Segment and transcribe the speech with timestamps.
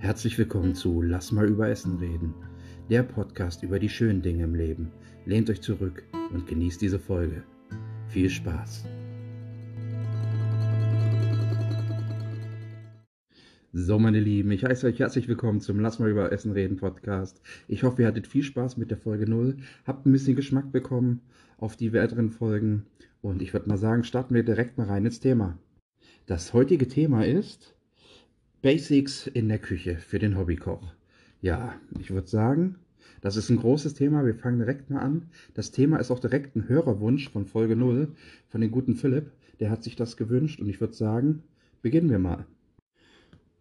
[0.00, 2.32] Herzlich willkommen zu Lass mal über Essen reden,
[2.88, 4.92] der Podcast über die schönen Dinge im Leben.
[5.26, 7.42] Lehnt euch zurück und genießt diese Folge.
[8.06, 8.84] Viel Spaß!
[13.72, 17.42] So, meine Lieben, ich heiße euch herzlich willkommen zum Lass mal über Essen reden Podcast.
[17.66, 21.22] Ich hoffe, ihr hattet viel Spaß mit der Folge 0, habt ein bisschen Geschmack bekommen
[21.58, 22.86] auf die weiteren Folgen
[23.20, 25.58] und ich würde mal sagen, starten wir direkt mal rein ins Thema.
[26.26, 27.74] Das heutige Thema ist
[28.60, 30.82] Basics in der Küche für den Hobbykoch.
[31.40, 32.74] Ja, ich würde sagen,
[33.20, 34.26] das ist ein großes Thema.
[34.26, 35.28] Wir fangen direkt mal an.
[35.54, 38.08] Das Thema ist auch direkt ein Hörerwunsch von Folge 0
[38.48, 39.30] von dem guten Philipp.
[39.60, 41.44] Der hat sich das gewünscht und ich würde sagen,
[41.82, 42.46] beginnen wir mal.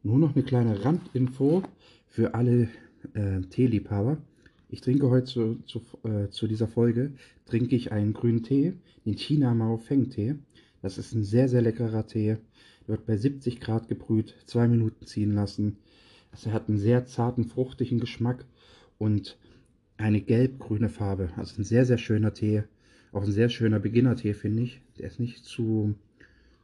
[0.02, 1.62] Nur noch eine kleine Randinfo
[2.08, 2.68] für alle
[3.14, 4.18] äh, Teeliebhaber.
[4.70, 7.12] Ich trinke heute zu, zu, äh, zu, dieser Folge
[7.46, 8.74] trinke ich einen grünen Tee,
[9.06, 10.36] den China Mao Feng Tee.
[10.82, 12.38] Das ist ein sehr, sehr leckerer Tee.
[12.88, 15.78] Wird bei 70 Grad gebrüht, zwei Minuten ziehen lassen.
[16.32, 18.46] Also hat einen sehr zarten, fruchtigen Geschmack
[18.98, 19.38] und
[19.98, 21.30] eine gelb-grüne Farbe.
[21.36, 22.64] Also ein sehr, sehr schöner Tee.
[23.12, 24.82] Auch ein sehr schöner Beginner-Tee, finde ich.
[24.98, 25.96] Der ist nicht zu,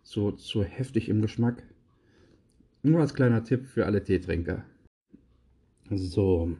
[0.04, 1.64] so, zu heftig im Geschmack.
[2.84, 4.66] Nur als kleiner Tipp für alle Teetrinker.
[5.90, 6.56] So,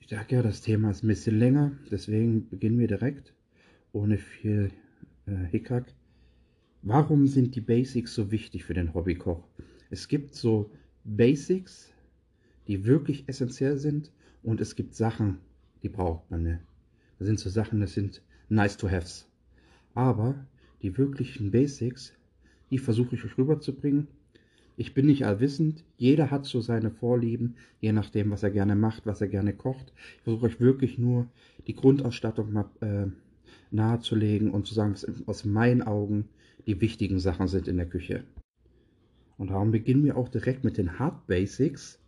[0.00, 3.32] ich sage ja, das Thema ist ein bisschen länger, deswegen beginnen wir direkt,
[3.92, 4.70] ohne viel
[5.26, 5.86] äh, Hickhack.
[6.86, 9.42] Warum sind die Basics so wichtig für den Hobbykoch?
[9.90, 10.70] Es gibt so
[11.04, 11.90] Basics,
[12.68, 15.38] die wirklich essentiell sind und es gibt Sachen,
[15.82, 16.42] die braucht man.
[16.42, 16.60] Ne?
[17.18, 19.26] Das sind so Sachen, das sind nice to haves.
[19.94, 20.46] Aber
[20.82, 22.12] die wirklichen Basics,
[22.70, 24.08] die versuche ich euch rüberzubringen
[24.76, 25.84] ich bin nicht allwissend.
[25.96, 29.92] Jeder hat so seine Vorlieben, je nachdem, was er gerne macht, was er gerne kocht.
[30.16, 31.28] Ich versuche euch wirklich nur
[31.66, 33.06] die Grundausstattung mal äh,
[33.70, 36.28] nahezulegen und zu sagen, was aus meinen Augen
[36.66, 38.24] die wichtigen Sachen sind in der Küche.
[39.36, 41.98] Und darum beginnen wir auch direkt mit den Hard Basics.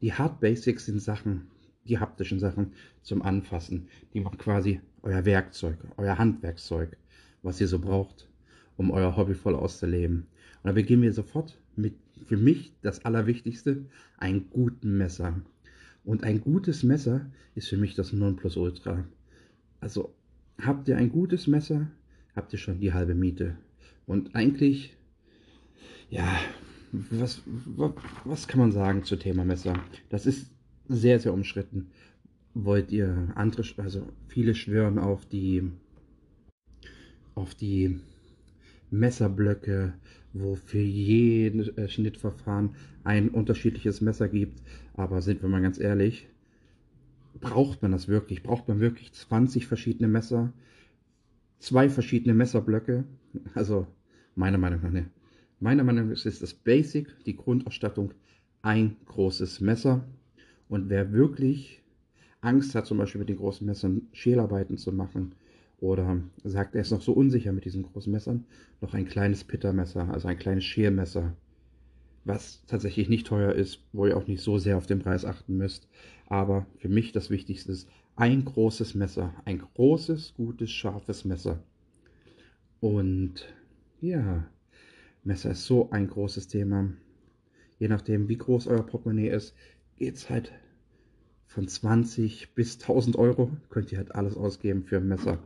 [0.00, 1.46] Die Hard Basics sind Sachen,
[1.86, 2.72] die haptischen Sachen
[3.02, 3.88] zum Anfassen.
[4.14, 6.96] Die machen quasi euer Werkzeug, euer Handwerkzeug,
[7.42, 8.28] was ihr so braucht,
[8.76, 10.26] um euer Hobby voll auszuleben.
[10.62, 11.94] Und da beginnen wir sofort mit
[12.26, 13.84] für mich das Allerwichtigste,
[14.18, 15.40] ein gutes Messer.
[16.04, 19.04] Und ein gutes Messer ist für mich das Nonplusultra.
[19.80, 20.14] Also
[20.60, 21.90] habt ihr ein gutes Messer,
[22.34, 23.56] habt ihr schon die halbe Miete.
[24.06, 24.96] Und eigentlich,
[26.10, 26.38] ja,
[26.92, 27.92] was, was,
[28.24, 29.74] was kann man sagen zu Thema Messer?
[30.10, 30.50] Das ist
[30.88, 31.90] sehr, sehr umschritten.
[32.54, 35.70] Wollt ihr andere, also viele schwören auf die,
[37.34, 38.00] auf die
[38.90, 39.94] Messerblöcke,
[40.34, 44.62] wo für jeden äh, Schnittverfahren ein unterschiedliches Messer gibt.
[44.94, 46.28] Aber sind wir mal ganz ehrlich,
[47.40, 48.42] braucht man das wirklich?
[48.42, 50.52] Braucht man wirklich 20 verschiedene Messer?
[51.62, 53.04] Zwei verschiedene Messerblöcke?
[53.54, 53.86] Also,
[54.34, 55.10] meiner Meinung nach, ne.
[55.60, 58.14] Meiner Meinung nach ist das Basic, die Grundausstattung,
[58.62, 60.04] ein großes Messer.
[60.68, 61.80] Und wer wirklich
[62.40, 65.36] Angst hat, zum Beispiel mit den großen Messern Schälarbeiten zu machen,
[65.78, 68.44] oder sagt, er ist noch so unsicher mit diesen großen Messern,
[68.80, 71.36] noch ein kleines Pittermesser, also ein kleines Schermesser,
[72.24, 75.56] was tatsächlich nicht teuer ist, wo ihr auch nicht so sehr auf den Preis achten
[75.58, 75.88] müsst.
[76.26, 81.62] Aber für mich das Wichtigste ist ein großes Messer, ein großes, gutes, scharfes Messer.
[82.80, 83.46] Und
[84.00, 84.46] ja,
[85.24, 86.92] Messer ist so ein großes Thema.
[87.78, 89.54] Je nachdem, wie groß euer Portemonnaie ist,
[89.96, 90.52] geht es halt
[91.46, 93.50] von 20 bis 1000 Euro.
[93.70, 95.38] Könnt ihr halt alles ausgeben für ein Messer.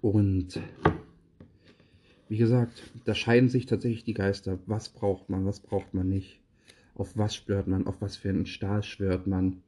[0.00, 0.60] Und
[2.28, 4.58] wie gesagt, da scheiden sich tatsächlich die Geister.
[4.66, 6.40] Was braucht man, was braucht man nicht?
[6.94, 7.86] Auf was schwört man?
[7.86, 9.62] Auf was für einen Stahl schwört man?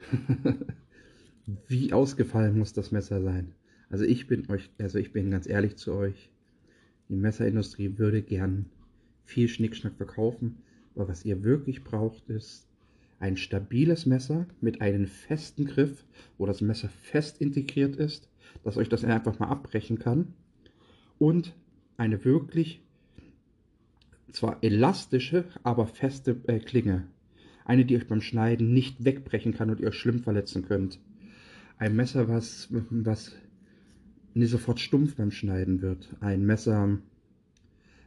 [1.68, 3.54] wie ausgefallen muss das Messer sein?
[3.88, 6.30] Also ich bin euch, also ich bin ganz ehrlich zu euch.
[7.08, 8.66] Die Messerindustrie würde gern
[9.24, 10.58] viel Schnickschnack verkaufen,
[10.94, 12.66] aber was ihr wirklich braucht, ist
[13.18, 16.04] ein stabiles Messer mit einem festen Griff,
[16.38, 18.30] wo das Messer fest integriert ist
[18.64, 20.34] dass euch das einfach mal abbrechen kann.
[21.18, 21.54] Und
[21.96, 22.82] eine wirklich
[24.32, 27.06] zwar elastische, aber feste äh, Klinge.
[27.64, 30.98] Eine, die euch beim Schneiden nicht wegbrechen kann und ihr euch schlimm verletzen könnt.
[31.78, 33.32] Ein Messer, was, was
[34.34, 36.14] nicht sofort stumpf beim Schneiden wird.
[36.20, 36.98] Ein Messer,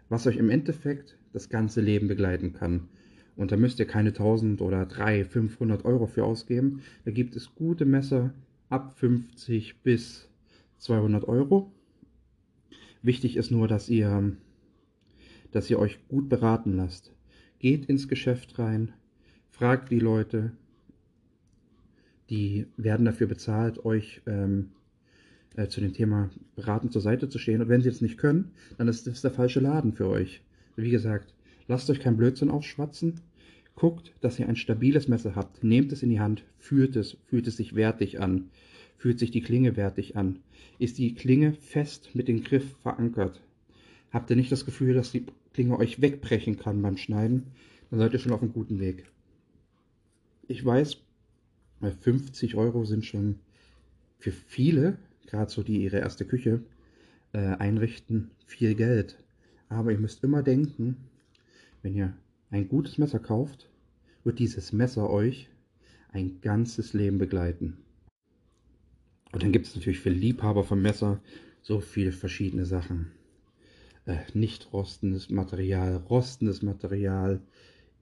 [0.09, 2.88] was euch im Endeffekt das ganze Leben begleiten kann.
[3.35, 6.81] Und da müsst ihr keine 1000 oder 300, 500 Euro für ausgeben.
[7.06, 8.33] Da gibt es gute Messer
[8.69, 10.29] ab 50 bis
[10.77, 11.71] 200 Euro.
[13.01, 14.35] Wichtig ist nur, dass ihr,
[15.51, 17.11] dass ihr euch gut beraten lasst.
[17.59, 18.94] Geht ins Geschäft rein,
[19.53, 20.51] fragt die Leute,
[22.29, 24.71] die werden dafür bezahlt, euch ähm,
[25.55, 27.61] äh, zu dem Thema beraten zur Seite zu stehen.
[27.61, 30.41] Und wenn sie es nicht können, dann ist das der falsche Laden für euch.
[30.75, 31.33] Wie gesagt,
[31.67, 33.21] Lasst euch kein Blödsinn aufschwatzen.
[33.75, 35.63] Guckt, dass ihr ein stabiles Messer habt.
[35.63, 38.49] Nehmt es in die Hand, führt es, fühlt es sich wertig an.
[38.97, 40.39] Fühlt sich die Klinge wertig an.
[40.77, 43.41] Ist die Klinge fest mit dem Griff verankert?
[44.11, 47.47] Habt ihr nicht das Gefühl, dass die Klinge euch wegbrechen kann beim Schneiden?
[47.89, 49.06] Dann seid ihr schon auf einem guten Weg.
[50.48, 50.98] Ich weiß,
[51.81, 53.40] 50 Euro sind schon
[54.18, 56.62] für viele, gerade so die ihre erste Küche
[57.34, 59.18] äh, einrichten, viel Geld.
[59.69, 60.98] Aber ihr müsst immer denken,
[61.81, 62.13] wenn ihr
[62.51, 63.69] ein gutes Messer kauft,
[64.24, 65.50] wird dieses Messer euch
[66.10, 67.78] ein ganzes Leben begleiten.
[69.31, 71.19] Und dann gibt es natürlich für Liebhaber vom Messer
[71.62, 73.12] so viele verschiedene Sachen.
[74.06, 77.42] Äh, nicht rostendes Material, rostendes Material,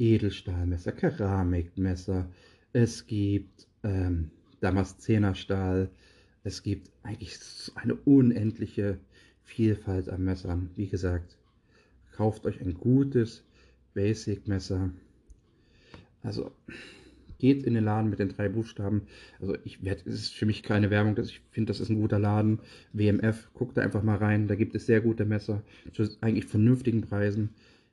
[0.01, 2.27] Edelstahlmesser, Keramikmesser.
[2.73, 5.91] Es gibt ähm, Damaszenerstahl.
[6.43, 7.37] Es gibt eigentlich
[7.75, 8.97] eine unendliche
[9.43, 10.71] Vielfalt an Messern.
[10.75, 11.37] Wie gesagt,
[12.13, 13.43] kauft euch ein gutes
[13.93, 14.89] Basic-Messer.
[16.23, 16.51] Also
[17.37, 19.03] geht in den Laden mit den drei Buchstaben.
[19.39, 22.17] Also ich werde, es ist für mich keine Werbung, ich finde, das ist ein guter
[22.17, 22.59] Laden.
[22.93, 24.47] WMF, guckt da einfach mal rein.
[24.47, 25.61] Da gibt es sehr gute Messer
[25.93, 27.49] zu eigentlich vernünftigen Preisen.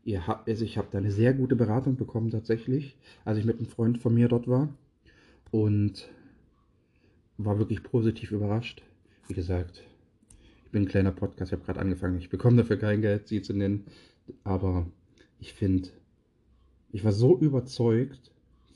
[0.09, 2.97] Ihr habt, also ich habe da eine sehr gute Beratung bekommen tatsächlich,
[3.27, 4.71] als ich mit einem Freund von mir dort war
[5.51, 6.09] und
[7.37, 8.83] war wirklich positiv überrascht.
[9.27, 9.83] Wie gesagt,
[10.65, 12.17] ich bin ein kleiner Podcast, ich habe gerade angefangen.
[12.17, 13.85] Ich bekomme dafür kein Geld, sie zu nennen,
[14.45, 14.87] aber
[15.41, 15.91] ich finde,
[16.91, 18.31] ich war so überzeugt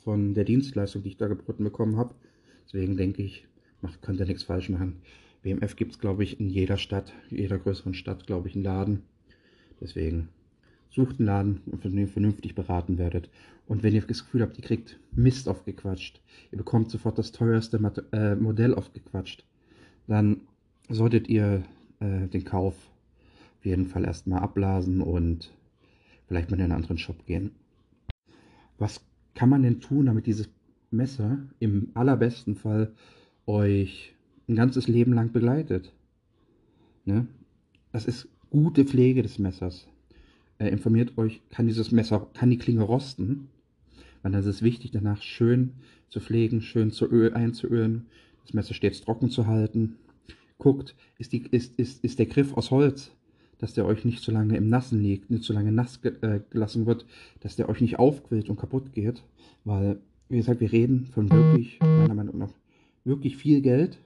[0.05, 2.14] von der Dienstleistung, die ich da geboten bekommen habe.
[2.67, 3.46] Deswegen denke ich,
[3.81, 5.00] macht, könnt ihr nichts falsch machen.
[5.40, 9.02] BMF gibt es, glaube ich, in jeder Stadt, jeder größeren Stadt, glaube ich, einen Laden.
[9.81, 10.28] Deswegen
[10.93, 13.31] sucht einen Laden, von dem ihr vernünftig beraten werdet.
[13.67, 17.79] Und wenn ihr das Gefühl habt, ihr kriegt Mist aufgequatscht, ihr bekommt sofort das teuerste
[18.12, 19.44] äh, Modell aufgequatscht,
[20.06, 20.43] dann
[20.89, 21.62] solltet ihr
[22.00, 22.75] äh, den Kauf
[23.59, 25.53] auf jeden Fall erstmal abblasen und
[26.27, 27.53] vielleicht mal in einen anderen Shop gehen.
[28.79, 29.00] Was
[29.35, 30.50] kann man denn tun, damit dieses
[30.91, 32.93] Messer im allerbesten Fall
[33.47, 34.15] euch
[34.49, 35.93] ein ganzes Leben lang begleitet?
[37.05, 37.27] Ne?
[37.93, 39.87] Das ist gute Pflege des Messers.
[40.62, 43.49] Äh, informiert euch, kann dieses Messer, kann die Klinge rosten?
[44.23, 45.73] Weil dann ist wichtig, danach schön
[46.09, 48.06] zu pflegen, schön zu Öl einzuölen,
[48.44, 49.97] das Messer stets trocken zu halten.
[50.59, 53.11] Guckt, ist, die, ist, ist, ist der Griff aus Holz?
[53.59, 56.41] dass der euch nicht so lange im Nassen liegt, nicht so lange nass ge äh,
[56.50, 57.06] gelassen wird,
[57.38, 59.23] dass der euch nicht aufquillt und kaputt geht.
[59.64, 62.53] Weil, wie gesagt, wir reden von wirklich, meiner Meinung nach,
[63.05, 63.99] wirklich viel Geld.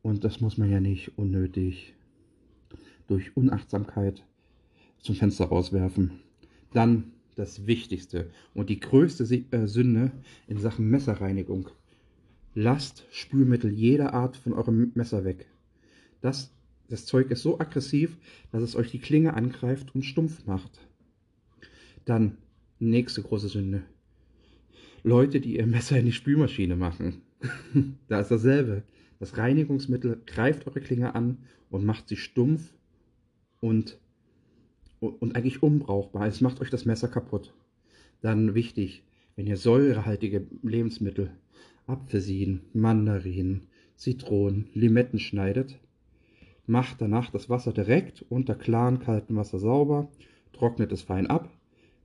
[0.00, 1.92] Und das muss man ja nicht unnötig
[3.06, 4.22] durch Unachtsamkeit
[5.02, 6.20] zum Fenster rauswerfen.
[6.72, 10.12] Dann das Wichtigste und die größte äh, Sünde
[10.46, 11.70] in Sachen Messerreinigung.
[12.54, 15.46] Lasst Spülmittel jeder Art von eurem Messer weg.
[16.20, 16.52] Das
[16.90, 18.18] das Zeug ist so aggressiv,
[18.50, 20.80] dass es euch die Klinge angreift und stumpf macht.
[22.04, 22.36] Dann
[22.80, 23.84] nächste große Sünde.
[25.04, 27.22] Leute, die ihr Messer in die Spülmaschine machen.
[28.08, 28.82] da ist dasselbe.
[29.20, 31.38] Das Reinigungsmittel greift eure Klinge an
[31.70, 32.74] und macht sie stumpf
[33.60, 33.98] und,
[35.00, 36.26] und eigentlich unbrauchbar.
[36.26, 37.52] Es macht euch das Messer kaputt.
[38.20, 39.02] Dann wichtig,
[39.36, 41.30] wenn ihr säurehaltige Lebensmittel,
[41.86, 43.66] Apfelsinen, Mandarinen,
[43.96, 45.80] Zitronen, Limetten schneidet,
[46.70, 50.08] Macht danach das Wasser direkt unter klarem kaltem Wasser sauber,
[50.52, 51.50] trocknet es fein ab,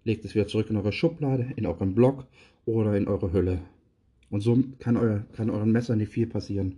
[0.04, 2.26] legt es wieder zurück in eure Schublade, in euren Block
[2.66, 3.60] oder in eure Hülle.
[4.32, 6.78] Und so kann, euer, kann euren Messer nicht viel passieren.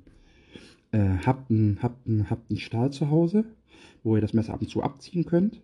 [0.92, 3.46] Äh, habt, einen, habt, einen, habt einen Stahl zu Hause,
[4.04, 5.62] wo ihr das Messer ab und zu abziehen könnt.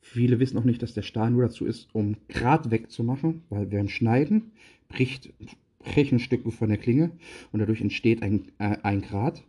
[0.00, 3.90] Viele wissen auch nicht, dass der Stahl nur dazu ist, um Grat wegzumachen, weil während
[3.90, 4.52] Schneiden
[4.88, 5.32] bricht,
[5.78, 7.10] brechen Stücke von der Klinge
[7.52, 9.42] und dadurch entsteht ein, äh, ein Grat.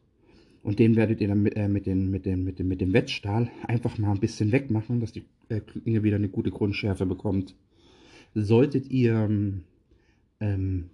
[0.61, 2.93] Und den werdet ihr dann mit, äh, mit, den, mit, den, mit, dem, mit dem
[2.93, 7.55] Wettstahl einfach mal ein bisschen wegmachen, dass die äh, Klinge wieder eine gute Grundschärfe bekommt.
[8.35, 9.29] Solltet ihr
[10.39, 10.89] ähm,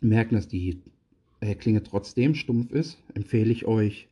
[0.00, 0.80] merken, dass die
[1.40, 4.08] äh, Klinge trotzdem stumpf ist, empfehle ich euch,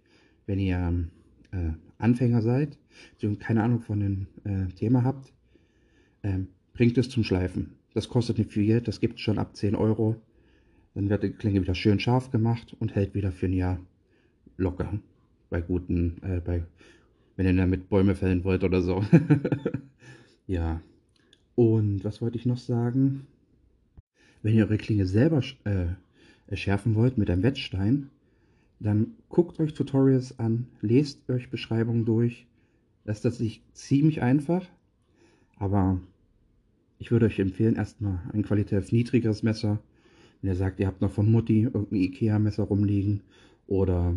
[0.47, 1.09] wenn ihr
[1.53, 2.79] äh, Anfänger seid,
[3.23, 5.33] und keine Ahnung von dem äh, Thema habt,
[6.23, 7.77] ähm, bringt es zum Schleifen.
[7.95, 10.17] Das kostet nicht viel Geld, das gibt es schon ab 10 Euro.
[10.95, 13.81] Dann wird die Klinge wieder schön scharf gemacht und hält wieder für ein Jahr
[14.57, 14.99] locker.
[15.51, 16.65] Bei guten, äh, bei,
[17.37, 19.05] wenn ihr damit Bäume fällen wollt oder so.
[20.47, 20.81] ja.
[21.55, 23.27] Und was wollte ich noch sagen?
[24.43, 28.11] Wenn ihr eure Klinge selber äh, schärfen wollt mit einem Wettstein,
[28.85, 32.47] dann guckt euch Tutorials an, lest euch Beschreibungen durch.
[33.05, 34.67] Das ist tatsächlich ziemlich einfach,
[35.57, 36.01] aber
[36.99, 39.81] ich würde euch empfehlen, erstmal ein qualitativ niedrigeres Messer.
[40.41, 43.23] Wenn ihr sagt, ihr habt noch von Mutti irgendein Ikea-Messer rumliegen
[43.67, 44.15] oder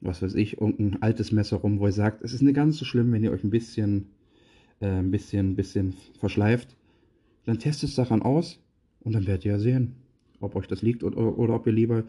[0.00, 2.86] was weiß ich, irgendein altes Messer rum, wo ihr sagt, es ist nicht ganz so
[2.86, 4.06] schlimm, wenn ihr euch ein bisschen,
[4.80, 6.76] äh, ein bisschen, ein bisschen verschleift.
[7.44, 8.58] dann testet es daran aus
[9.00, 9.96] und dann werdet ihr ja sehen,
[10.40, 12.04] ob euch das liegt oder, oder ob ihr lieber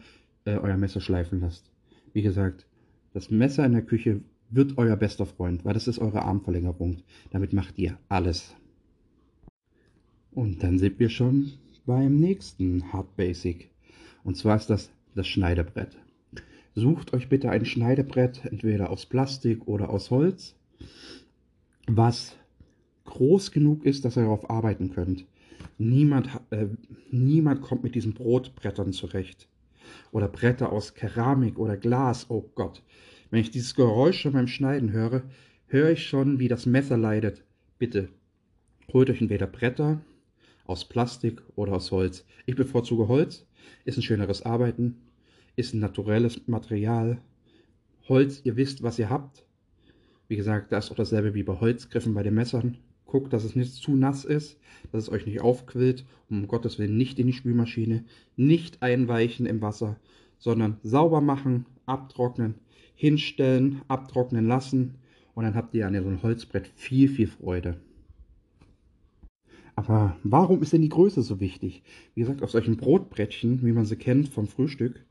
[0.46, 1.69] äh, euer Messer schleifen lasst.
[2.12, 2.66] Wie gesagt,
[3.12, 6.98] das Messer in der Küche wird euer bester Freund, weil das ist eure Armverlängerung.
[7.30, 8.54] Damit macht ihr alles.
[10.32, 11.52] Und dann sind wir schon
[11.86, 13.70] beim nächsten Hard Basic.
[14.22, 15.96] Und zwar ist das das Schneidebrett.
[16.74, 20.54] Sucht euch bitte ein Schneidebrett, entweder aus Plastik oder aus Holz,
[21.86, 22.36] was
[23.04, 25.26] groß genug ist, dass ihr darauf arbeiten könnt.
[25.78, 26.66] Niemand, äh,
[27.10, 29.48] niemand kommt mit diesen Brotbrettern zurecht.
[30.12, 32.26] Oder Bretter aus Keramik oder Glas.
[32.28, 32.82] Oh Gott.
[33.30, 35.22] Wenn ich dieses Geräusch schon beim Schneiden höre,
[35.66, 37.44] höre ich schon, wie das Messer leidet.
[37.78, 38.08] Bitte,
[38.92, 40.02] holt euch entweder Bretter
[40.66, 42.26] aus Plastik oder aus Holz.
[42.46, 43.46] Ich bevorzuge Holz,
[43.84, 44.96] ist ein schöneres Arbeiten,
[45.56, 47.20] ist ein naturelles Material.
[48.08, 49.44] Holz, ihr wisst, was ihr habt.
[50.28, 52.78] Wie gesagt, da ist auch dasselbe wie bei Holzgriffen bei den Messern.
[53.10, 54.56] Guckt, dass es nicht zu nass ist,
[54.92, 56.04] dass es euch nicht aufquillt.
[56.30, 58.04] um Gottes Willen nicht in die Spülmaschine,
[58.36, 59.96] nicht einweichen im Wasser,
[60.38, 62.54] sondern sauber machen, abtrocknen,
[62.94, 64.94] hinstellen, abtrocknen lassen
[65.34, 67.80] und dann habt ihr an so einem Holzbrett viel, viel Freude.
[69.74, 71.82] Aber warum ist denn die Größe so wichtig?
[72.14, 75.04] Wie gesagt, auf solchen Brotbrettchen, wie man sie kennt vom Frühstück,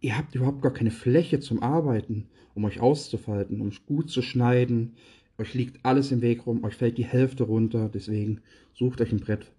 [0.00, 4.94] ihr habt überhaupt gar keine Fläche zum Arbeiten, um euch auszufalten, um gut zu schneiden.
[5.38, 7.90] Euch liegt alles im Weg rum, euch fällt die Hälfte runter.
[7.92, 8.40] Deswegen
[8.74, 9.50] sucht euch ein Brett,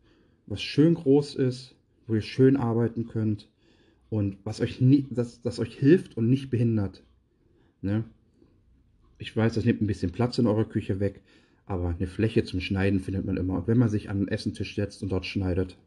[0.45, 1.75] was schön groß ist,
[2.07, 3.49] wo ihr schön arbeiten könnt
[4.09, 7.03] und was euch nie, das, das euch hilft und nicht behindert.
[7.81, 8.03] Ne?
[9.17, 11.21] Ich weiß, das nimmt ein bisschen Platz in eurer Küche weg,
[11.65, 15.01] aber eine Fläche zum Schneiden findet man immer, wenn man sich an den Essentisch setzt
[15.01, 15.77] und dort schneidet.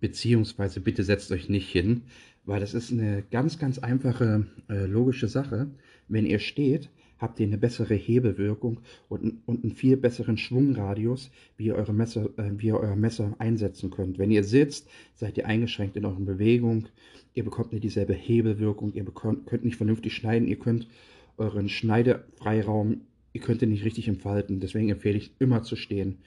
[0.00, 2.02] Beziehungsweise bitte setzt euch nicht hin,
[2.44, 5.68] weil das ist eine ganz, ganz einfache äh, logische Sache.
[6.08, 11.66] Wenn ihr steht, habt ihr eine bessere Hebelwirkung und, und einen viel besseren Schwungradius, wie
[11.66, 14.18] ihr, eure Messer, äh, wie ihr euer Messer einsetzen könnt.
[14.18, 16.88] Wenn ihr sitzt, seid ihr eingeschränkt in eurer Bewegung.
[17.34, 18.92] Ihr bekommt nicht dieselbe Hebelwirkung.
[18.94, 20.48] Ihr bekommt, könnt nicht vernünftig schneiden.
[20.48, 20.88] Ihr könnt
[21.36, 23.02] euren Schneidefreiraum
[23.36, 24.60] ihr könnt ihn nicht richtig entfalten.
[24.60, 26.18] Deswegen empfehle ich immer zu stehen.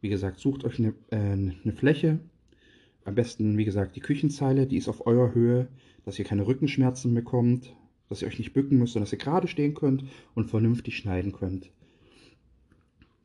[0.00, 2.20] Wie gesagt, sucht euch eine, äh, eine Fläche.
[3.04, 5.66] Am besten, wie gesagt, die Küchenzeile, die ist auf eurer Höhe,
[6.04, 7.74] dass ihr keine Rückenschmerzen bekommt,
[8.08, 11.32] dass ihr euch nicht bücken müsst, sondern dass ihr gerade stehen könnt und vernünftig schneiden
[11.32, 11.70] könnt.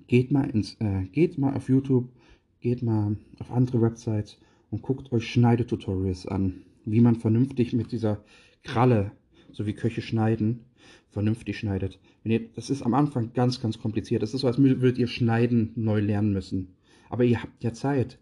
[0.08, 2.10] Geht mal, ins, äh, geht mal auf YouTube,
[2.62, 4.40] geht mal auf andere Websites
[4.72, 8.24] und guckt euch Schneidetutorials an, wie man vernünftig mit dieser
[8.64, 9.12] Kralle,
[9.52, 10.66] so wie Köche schneiden,
[11.10, 12.00] vernünftig schneidet.
[12.24, 14.22] Ihr, das ist am Anfang ganz, ganz kompliziert.
[14.22, 16.76] Das ist so, als würdet ihr Schneiden neu lernen müssen.
[17.10, 18.20] Aber ihr habt ja Zeit.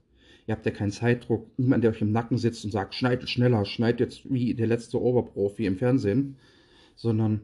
[0.48, 1.46] Ihr habt ja keinen Zeitdruck.
[1.58, 5.02] Niemand, der euch im Nacken sitzt und sagt, schneidet schneller, schneidet jetzt wie der letzte
[5.02, 6.38] Oberprofi im Fernsehen.
[6.96, 7.42] Sondern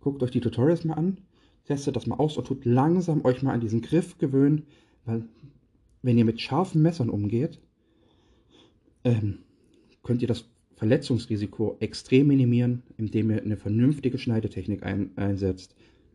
[0.00, 1.18] guckt euch die Tutorials mal an,
[1.66, 4.64] testet das mal aus und tut langsam euch mal an diesen Griff gewöhnen,
[5.04, 5.22] weil
[6.02, 7.58] wenn ihr mit scharfen Messern umgeht,
[9.04, 9.38] ähm,
[10.02, 10.44] könnt ihr das
[10.76, 15.74] Verletzungsrisiko extrem minimieren, indem ihr eine vernünftige Schneidetechnik ein, einsetzt.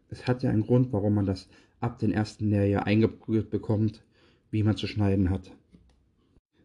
[0.09, 1.49] Es hat ja einen Grund, warum man das
[1.79, 4.03] ab dem ersten Lehrjahr eingeprügelt bekommt,
[4.51, 5.51] wie man zu schneiden hat.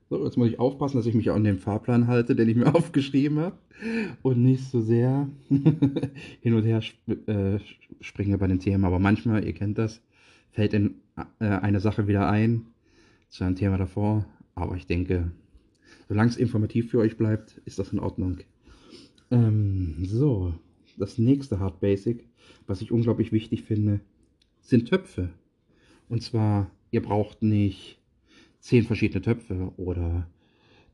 [0.08, 2.56] So, jetzt muss ich aufpassen, dass ich mich auch an den Fahrplan halte, den ich
[2.56, 3.56] mir aufgeschrieben habe
[4.22, 7.58] und nicht so sehr hin und her sp äh,
[8.00, 8.84] springe bei den Themen.
[8.84, 10.00] Aber manchmal, ihr kennt das,
[10.52, 10.94] fällt in
[11.40, 12.66] äh, eine Sache wieder ein
[13.28, 14.26] zu einem Thema davor.
[14.54, 15.32] Aber ich denke,
[16.08, 18.38] Solange es informativ für euch bleibt, ist das in Ordnung.
[19.30, 20.54] Ähm, so,
[20.96, 22.28] das nächste Hard Basic,
[22.66, 24.00] was ich unglaublich wichtig finde,
[24.60, 25.30] sind Töpfe.
[26.08, 27.98] Und zwar, ihr braucht nicht
[28.60, 30.28] zehn verschiedene Töpfe oder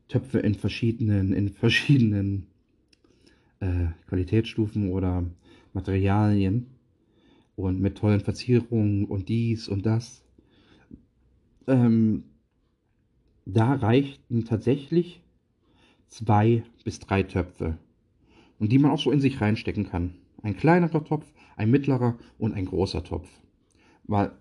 [0.07, 2.47] Töpfe in verschiedenen, in verschiedenen
[3.59, 5.23] äh, Qualitätsstufen oder
[5.73, 6.67] Materialien
[7.55, 10.23] und mit tollen Verzierungen und dies und das.
[11.67, 12.25] Ähm,
[13.45, 15.21] da reichten tatsächlich
[16.07, 17.77] zwei bis drei Töpfe.
[18.59, 20.15] Und die man auch so in sich reinstecken kann.
[20.41, 23.27] Ein kleinerer Topf, ein mittlerer und ein großer Topf.
[24.05, 24.31] Weil,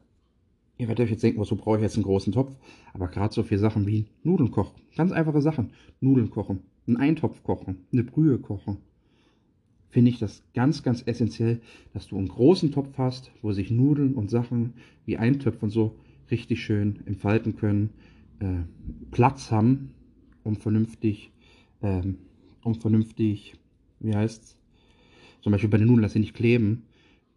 [0.83, 2.57] ihr werdet euch jetzt denken, wozu brauche ich jetzt einen großen Topf?
[2.93, 4.75] Aber gerade so viele Sachen wie Nudeln kochen.
[4.97, 5.71] Ganz einfache Sachen.
[6.01, 8.79] Nudeln kochen, einen Eintopf kochen, eine Brühe kochen.
[9.91, 11.61] Finde ich das ganz, ganz essentiell,
[11.93, 14.75] dass du einen großen Topf hast, wo sich Nudeln und Sachen
[15.05, 15.95] wie Eintöpfe und so
[16.31, 17.91] richtig schön entfalten können
[18.41, 18.65] äh,
[19.13, 19.91] Platz haben,
[20.43, 21.31] um vernünftig,
[21.83, 22.19] ähm,
[22.65, 23.55] um vernünftig,
[24.01, 24.57] wie heißt's,
[25.43, 26.85] zum Beispiel bei den Nudeln, dass sie nicht kleben,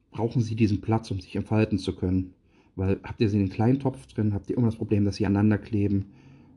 [0.10, 2.34] brauchen sie diesen Platz, um sich entfalten zu können.
[2.76, 5.16] Weil habt ihr sie in den kleinen Topf drin, habt ihr immer das Problem, dass
[5.16, 6.08] sie aneinander kleben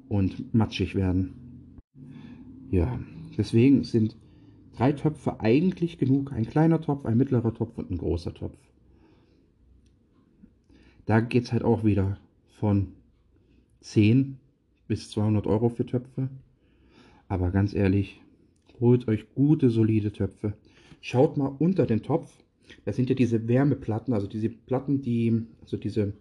[0.08, 1.34] und matschig werden.
[2.70, 2.98] Ja,
[3.36, 4.16] deswegen sind
[4.76, 6.32] drei Töpfe eigentlich genug.
[6.32, 8.58] Ein kleiner Topf, ein mittlerer Topf und ein großer Topf.
[11.06, 12.18] Da geht es halt auch wieder
[12.58, 12.88] von
[13.80, 14.38] 10
[14.88, 16.28] bis 200 Euro für Töpfe.
[17.28, 18.20] Aber ganz ehrlich,
[18.80, 20.54] holt euch gute, solide Töpfe.
[21.00, 22.32] Schaut mal unter den Topf.
[22.84, 26.12] Da sind ja diese Wärmeplatten, also diese Platten, die, also diese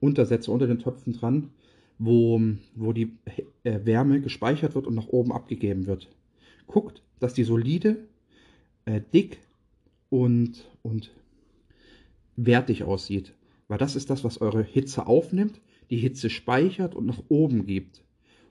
[0.00, 1.50] Untersätze unter den Töpfen dran,
[1.98, 2.40] wo,
[2.74, 3.18] wo die
[3.64, 6.08] äh, Wärme gespeichert wird und nach oben abgegeben wird.
[6.66, 7.96] Guckt, dass die solide,
[8.84, 9.38] äh, dick
[10.10, 11.10] und, und
[12.36, 13.34] wertig aussieht.
[13.66, 18.04] Weil das ist das, was eure Hitze aufnimmt, die Hitze speichert und nach oben gibt.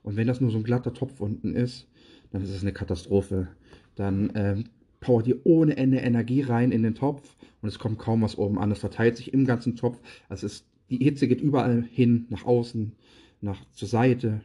[0.04, 1.88] Und wenn das nur so ein glatter Topf unten ist,
[2.32, 3.48] dann ist es eine Katastrophe.
[3.96, 4.64] Dann äh,
[5.00, 8.60] powert ihr ohne Ende Energie rein in den Topf und es kommt kaum was oben
[8.60, 8.72] an.
[8.72, 10.00] Es verteilt sich im ganzen Topf.
[10.30, 12.94] Also ist, die Hitze geht überall hin, nach außen,
[13.42, 14.42] nach zur Seite,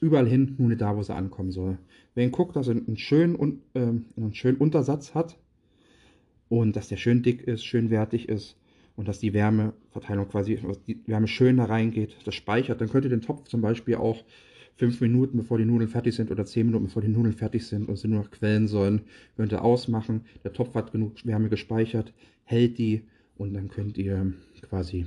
[0.00, 1.78] überall hin, nur nicht da, wo sie ankommen soll.
[2.14, 5.36] Wenn guckt, dass er einen schönen, äh, einen schönen Untersatz hat
[6.48, 8.56] und dass der schön dick ist, schön wertig ist
[8.96, 13.10] und dass die Wärmeverteilung quasi, die Wärme schön da reingeht, das speichert, dann könnt ihr
[13.10, 14.24] den Topf zum Beispiel auch
[14.76, 17.88] fünf Minuten, bevor die Nudeln fertig sind oder zehn Minuten, bevor die Nudeln fertig sind
[17.88, 19.02] und sie nur noch quellen sollen,
[19.36, 20.22] könnt ihr ausmachen.
[20.42, 22.12] Der Topf hat genug Wärme gespeichert,
[22.44, 23.04] hält die
[23.36, 25.06] und dann könnt ihr quasi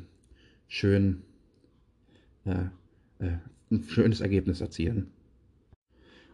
[0.67, 1.21] schön
[2.45, 2.65] äh,
[3.19, 3.37] äh,
[3.69, 5.07] ein schönes Ergebnis erzielen.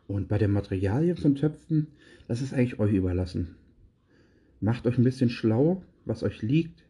[0.08, 1.88] Und bei den Materialien von Töpfen,
[2.28, 3.56] das ist eigentlich euch überlassen.
[4.60, 6.84] Macht euch ein bisschen schlau, was euch liegt.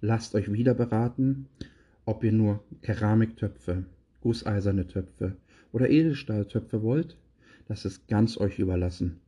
[0.00, 1.46] Lasst euch wieder beraten,
[2.04, 3.84] ob ihr nur Keramiktöpfe,
[4.20, 5.36] gusseiserne Töpfe
[5.76, 7.18] oder Edelstahltöpfe wollt.
[7.68, 9.20] Das ist ganz euch überlassen.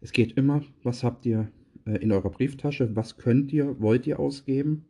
[0.00, 1.50] Es geht immer, was habt ihr
[1.84, 4.84] äh, in eurer Brieftasche, was könnt ihr, wollt ihr ausgeben,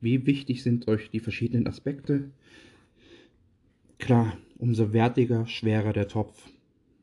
[0.00, 2.30] wie wichtig sind euch die verschiedenen Aspekte.
[3.98, 6.48] Klar, umso wertiger, schwerer der Topf,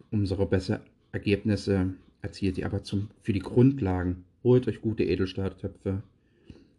[0.10, 0.79] umso besser
[1.12, 2.65] Ergebnisse erzielt ihr.
[2.65, 6.01] Aber zum, für die Grundlagen holt euch gute Edelstahltöpfe.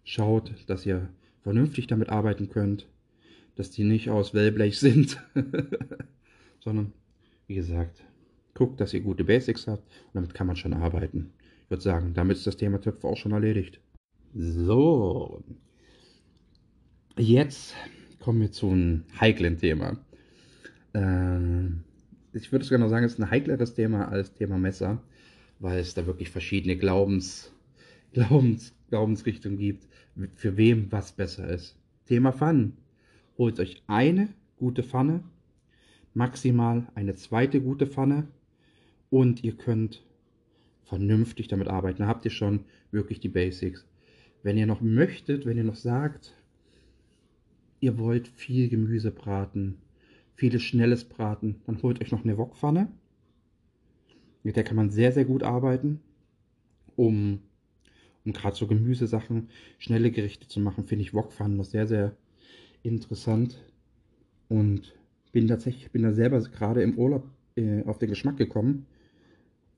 [0.03, 1.11] Schaut, dass ihr
[1.43, 2.89] vernünftig damit arbeiten könnt,
[3.55, 5.23] dass die nicht aus Wellblech sind,
[6.69, 6.93] sondern
[7.47, 8.05] wie gesagt,
[8.53, 11.33] guckt, dass ihr gute Basics habt und damit kann man schon arbeiten.
[11.65, 13.81] Ich würde sagen, damit ist das Thema Töpfe auch schon erledigt.
[14.35, 15.43] So,
[17.17, 17.75] jetzt
[18.21, 19.97] kommen wir zu einem heiklen Thema.
[20.93, 21.85] Ähm,
[22.35, 25.03] ich würde sogar noch sagen, es ist ein heikleres Thema als Thema Messer,
[25.61, 27.51] weil es da wirklich verschiedene Glaubens,
[28.13, 29.87] Glaubens, Glaubensrichtungen gibt,
[30.35, 31.79] für wem was besser ist.
[32.05, 32.77] Thema Pfannen.
[33.39, 34.29] Holt euch eine
[34.59, 35.23] gute Pfanne,
[36.19, 38.27] maximal eine zweite gute Pfanne
[39.09, 40.05] und ihr könnt
[40.83, 42.03] vernünftig damit arbeiten.
[42.03, 43.87] Da habt ihr schon wirklich die Basics.
[44.43, 46.35] Wenn ihr noch möchtet, wenn ihr noch sagt,
[47.79, 49.79] ihr wollt viel Gemüse braten,
[50.35, 52.89] vieles schnelles Braten, dann holt euch noch eine Wokpfanne.
[54.43, 56.01] Mit der kann man sehr, sehr gut arbeiten,
[56.97, 57.43] um,
[58.25, 62.17] um gerade so Gemüsesachen, schnelle Gerichte zu machen, finde ich Wokpfannen noch sehr, sehr
[62.83, 63.63] interessant.
[64.49, 64.99] Und
[65.33, 68.87] bin tatsächlich, bin da selber gerade im Urlaub äh, auf den Geschmack gekommen.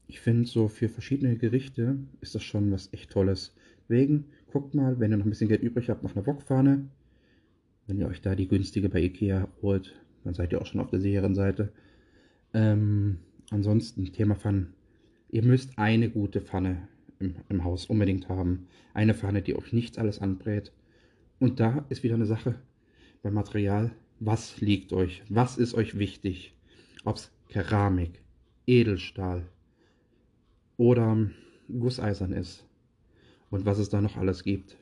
[0.07, 3.55] Ich finde, so für verschiedene Gerichte ist das schon was echt Tolles.
[3.83, 6.89] Deswegen guckt mal, wenn ihr noch ein bisschen Geld übrig habt, nach einer Wokpfanne.
[7.87, 10.91] Wenn ihr euch da die günstige bei Ikea holt, dann seid ihr auch schon auf
[10.91, 11.73] der sicheren Seite.
[12.53, 13.19] Ähm,
[13.51, 14.75] ansonsten, Thema Pfannen.
[15.31, 16.89] Ihr müsst eine gute Pfanne
[17.21, 18.67] im, im Haus unbedingt haben.
[18.95, 20.73] Eine Pfanne, die euch nichts alles anbrät.
[21.39, 22.57] Und da ist wieder eine Sache
[23.23, 23.93] beim Material.
[24.21, 25.23] Was liegt euch?
[25.29, 26.55] Was ist euch wichtig?
[27.05, 28.23] Ob es Keramik,
[28.67, 29.49] Edelstahl
[30.77, 31.31] oder
[31.69, 32.65] Gusseisern ist.
[33.51, 34.77] Und was es da noch alles gibt.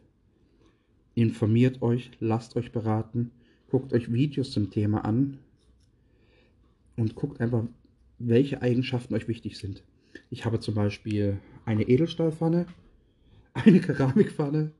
[1.14, 3.30] Informiert euch, lasst euch beraten
[3.68, 5.38] guckt euch Videos zum Thema an
[6.96, 7.64] und guckt einfach,
[8.18, 9.84] welche Eigenschaften euch wichtig sind.
[10.30, 12.66] Ich habe zum Beispiel eine Edelstahlpfanne,
[13.52, 14.72] eine Keramikpfanne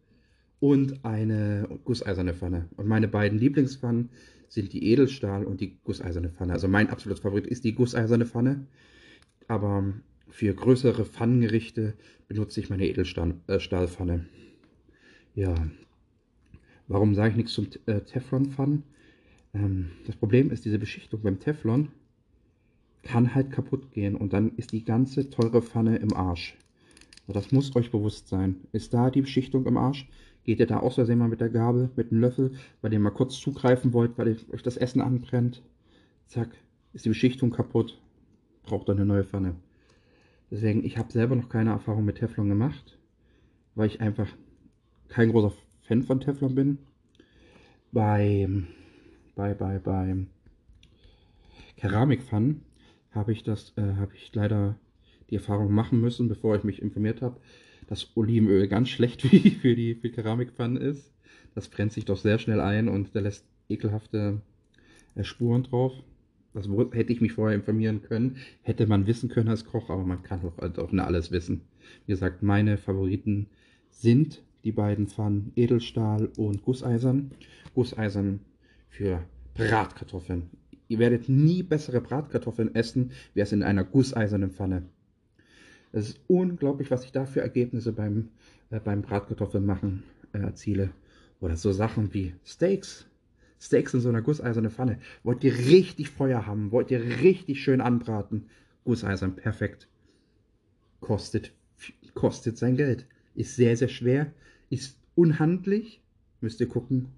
[0.61, 2.68] und eine gusseiserne Pfanne.
[2.77, 4.11] Und meine beiden Lieblingspfannen
[4.49, 6.55] sind die Edelstahl und die gusseiserne Pfanne.
[6.55, 8.66] Also mein absoluter Favorit ist die gusseiserne Pfanne.
[9.47, 9.92] Aber
[10.29, 11.94] für größere Pfannengerichte
[12.27, 14.27] benutze ich meine Edelstahlpfanne.
[15.35, 15.55] Ja,
[16.88, 18.83] Warum sage ich nichts zum äh, Teflon-Pfannen?
[19.53, 21.88] Ähm, das Problem ist, diese Beschichtung beim Teflon
[23.03, 26.57] kann halt kaputt gehen und dann ist die ganze teure Pfanne im Arsch.
[27.27, 28.57] Das muss euch bewusst sein.
[28.73, 30.09] Ist da die Beschichtung im Arsch?
[30.48, 33.04] Geht ihr da aus Versehen mal mit der Gabel, mit dem Löffel, bei dem ihr
[33.04, 35.61] mal kurz zugreifen wollt, weil euch das Essen anbrennt?
[36.26, 36.48] Zack,
[36.94, 38.00] ist die Beschichtung kaputt.
[38.62, 39.56] Braucht ihr eine neue Pfanne.
[40.50, 42.98] Deswegen, ich habe selber noch keine Erfahrung mit Teflon gemacht,
[43.74, 44.26] weil ich einfach
[45.08, 46.78] kein großer Fan von Teflon bin.
[47.92, 48.48] Bei,
[49.34, 50.16] bei, bei, bei
[51.76, 52.62] Keramikpfannen
[53.11, 54.76] habe ich das, äh, habe ich leider
[55.28, 57.38] die Erfahrung machen müssen, bevor ich mich informiert habe,
[57.88, 59.22] dass Olivenöl ganz schlecht
[59.61, 61.12] für die für Keramikpfannen ist.
[61.55, 64.40] Das brennt sich doch sehr schnell ein und der lässt ekelhafte
[65.14, 65.92] äh, Spuren drauf.
[66.55, 70.22] Das hätte ich mich vorher informieren können, hätte man wissen können als Koch, aber man
[70.22, 71.61] kann doch auch nicht alles wissen.
[72.07, 73.46] Wie gesagt, meine Favoriten
[73.90, 77.31] sind die beiden Pfannen Edelstahl und Gusseisern.
[77.74, 78.40] Gusseisern
[78.88, 79.24] für
[79.55, 80.51] Bratkartoffeln.
[80.88, 84.85] Ihr werdet nie bessere Bratkartoffeln essen, wie es in einer gusseisernen Pfanne.
[85.92, 88.29] Es ist unglaublich, was ich da für Ergebnisse beim,
[88.70, 90.90] äh, beim Bratkartoffeln machen äh, erziele.
[91.40, 93.07] Oder so Sachen wie Steaks.
[93.61, 94.98] Steaks in so einer gusseisernen Pfanne.
[95.22, 96.70] Wollt ihr richtig Feuer haben?
[96.70, 98.46] Wollt ihr richtig schön anbraten?
[98.85, 99.88] Gusseisern, perfekt.
[101.01, 101.53] Kostet,
[102.14, 103.07] kostet sein Geld.
[103.35, 104.33] Ist sehr, sehr schwer.
[104.70, 106.03] Ist unhandlich.
[106.40, 107.09] Müsst ihr gucken,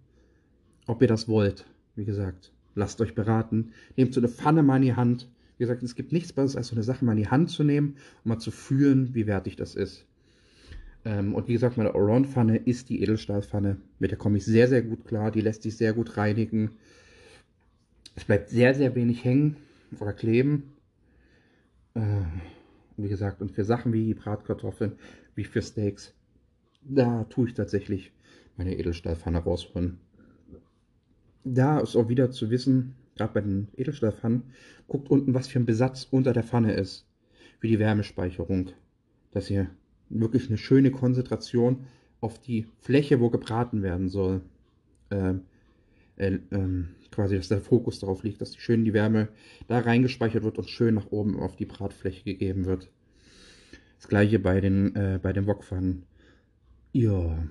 [0.86, 1.66] ob ihr das wollt.
[1.94, 3.72] Wie gesagt, lasst euch beraten.
[3.96, 5.28] Nehmt so eine Pfanne mal in die Hand.
[5.60, 7.64] Wie gesagt, es gibt nichts Besseres, als so eine Sache mal in die Hand zu
[7.64, 10.06] nehmen und mal zu fühlen, wie wertig das ist.
[11.04, 13.76] Ähm, und wie gesagt, meine Around-Pfanne ist die Edelstahlpfanne.
[13.98, 15.30] Mit der komme ich sehr, sehr gut klar.
[15.30, 16.70] Die lässt sich sehr gut reinigen.
[18.16, 19.58] Es bleibt sehr, sehr wenig hängen
[19.98, 20.72] oder kleben.
[21.92, 22.22] Äh,
[22.96, 24.92] wie gesagt, und für Sachen wie Bratkartoffeln,
[25.34, 26.14] wie für Steaks,
[26.80, 28.12] da tue ich tatsächlich
[28.56, 29.98] meine Edelstahlpfanne rausholen.
[31.44, 34.44] Da ist auch wieder zu wissen, gerade bei den Edelstahlpfannen,
[34.88, 37.06] guckt unten, was für ein Besatz unter der Pfanne ist.
[37.58, 38.70] Für die Wärmespeicherung.
[39.32, 39.68] Dass ihr
[40.08, 41.86] wirklich eine schöne Konzentration
[42.20, 44.42] auf die Fläche, wo gebraten werden soll.
[45.10, 45.34] Äh,
[46.16, 49.28] äh, äh, quasi, dass der Fokus darauf liegt, dass die schön die Wärme
[49.68, 52.90] da reingespeichert wird und schön nach oben auf die Bratfläche gegeben wird.
[53.96, 56.04] Das gleiche bei den, äh, bei den Wokpfannen.
[56.92, 57.42] Ja.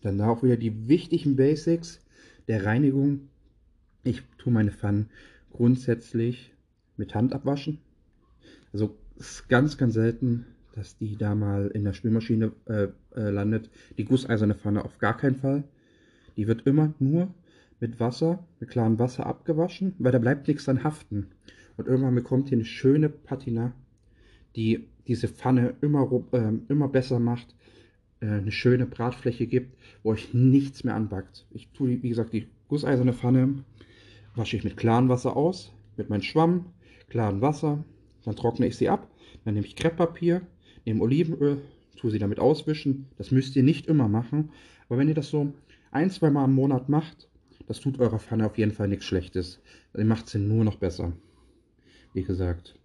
[0.00, 2.00] Dann da auch wieder die wichtigen Basics
[2.48, 3.28] der Reinigung.
[4.04, 5.10] Ich tue meine Pfannen
[5.50, 6.52] grundsätzlich
[6.96, 7.78] mit Hand abwaschen.
[8.72, 13.70] Also ist ganz, ganz selten, dass die da mal in der Spülmaschine äh, äh, landet.
[13.98, 15.64] Die gusseiserne Pfanne auf gar keinen Fall.
[16.36, 17.32] Die wird immer nur
[17.80, 21.28] mit Wasser, mit klarem Wasser abgewaschen, weil da bleibt nichts dran haften.
[21.76, 23.72] Und irgendwann bekommt ihr eine schöne Patina,
[24.56, 27.54] die diese Pfanne immer, äh, immer besser macht,
[28.26, 31.46] eine schöne Bratfläche gibt, wo euch nichts mehr anbackt.
[31.50, 33.64] Ich tue, wie gesagt, die gusseiserne Pfanne
[34.34, 36.66] wasche ich mit klarem Wasser aus, mit meinem Schwamm,
[37.08, 37.84] klarem Wasser,
[38.24, 39.10] dann trockne ich sie ab,
[39.44, 40.42] dann nehme ich Krepppapier,
[40.84, 41.62] nehme Olivenöl,
[41.96, 43.08] tue sie damit auswischen.
[43.18, 44.50] Das müsst ihr nicht immer machen,
[44.88, 45.52] aber wenn ihr das so
[45.90, 47.28] ein, zwei Mal im Monat macht,
[47.66, 49.60] das tut eurer Pfanne auf jeden Fall nichts Schlechtes.
[49.96, 51.12] Ihr macht sie nur noch besser.
[52.14, 52.78] Wie gesagt,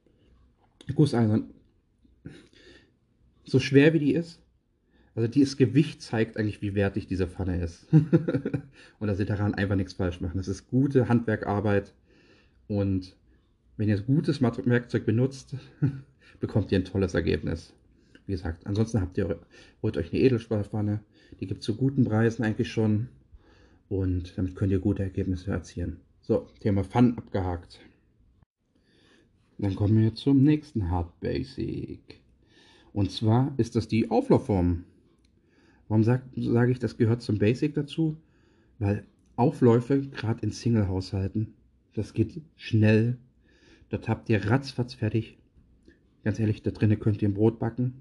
[0.96, 1.50] Gusseisern,
[3.44, 4.42] so schwer wie die ist,
[5.18, 7.92] also dieses Gewicht zeigt eigentlich, wie wertig diese Pfanne ist.
[9.00, 10.38] und dass ihr daran einfach nichts falsch machen.
[10.38, 11.96] Das ist gute Handwerkarbeit
[12.68, 13.16] und
[13.78, 15.56] wenn ihr gutes Werkzeug benutzt,
[16.40, 17.74] bekommt ihr ein tolles Ergebnis.
[18.28, 19.40] Wie gesagt, ansonsten habt ihr,
[19.82, 21.00] holt euch eine Edelstahlpfanne.
[21.40, 23.08] Die gibt es zu guten Preisen eigentlich schon.
[23.90, 26.00] Und damit könnt ihr gute Ergebnisse erzielen.
[26.22, 27.80] So, Thema Pfannen abgehakt.
[29.58, 32.22] Dann kommen wir zum nächsten Hard Basic.
[32.94, 34.84] Und zwar ist das die Auflaufform.
[35.88, 38.18] Warum sage sag ich, das gehört zum Basic dazu?
[38.80, 41.54] Weil Aufläufe, gerade in Single-Haushalten,
[41.94, 43.18] das geht schnell,
[43.90, 45.38] Dort habt ihr ratzfatz fertig.
[46.24, 47.94] Ganz ehrlich, da drinnen könnt ihr ein Brot backen.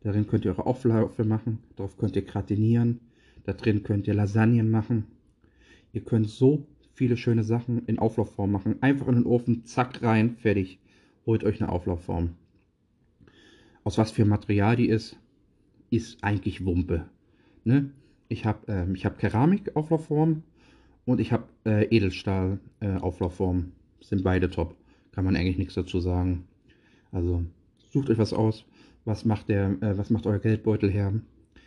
[0.00, 1.58] Darin könnt ihr eure Aufläufe machen.
[1.76, 3.00] Darauf könnt ihr gratinieren.
[3.44, 5.04] Da drin könnt ihr Lasagnen machen.
[5.92, 8.76] Ihr könnt so viele schöne Sachen in Auflaufform machen.
[8.82, 10.78] Einfach in den Ofen, zack, rein, fertig.
[11.26, 12.30] Holt euch eine Auflaufform.
[13.82, 15.18] Aus was für Material die ist,
[15.90, 17.08] ist eigentlich Wumpe.
[17.64, 17.90] Ne?
[18.28, 20.42] Ich habe ähm, hab Keramik-Auflaufform
[21.04, 23.58] und ich habe äh, Edelstahl-Auflaufform.
[23.60, 24.76] Äh, sind beide top
[25.14, 26.44] kann man eigentlich nichts dazu sagen.
[27.12, 27.44] Also
[27.90, 28.66] sucht euch was aus.
[29.04, 31.12] Was macht der, äh, was macht euer Geldbeutel her?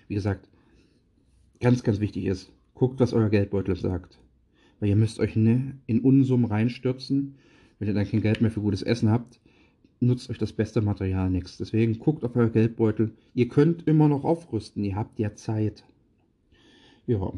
[0.10, 0.50] Wie gesagt,
[1.62, 4.20] ganz, ganz wichtig ist, guckt, was euer Geldbeutel sagt.
[4.80, 7.36] Weil ihr müsst euch ne, in Unsummen reinstürzen.
[7.80, 9.40] Wenn ihr dann kein Geld mehr für gutes Essen habt,
[10.00, 11.58] nutzt euch das beste Material nichts.
[11.58, 13.12] Deswegen guckt auf euer Geldbeutel.
[13.34, 14.84] Ihr könnt immer noch aufrüsten.
[14.84, 15.84] Ihr habt ja Zeit.
[17.06, 17.34] Ja,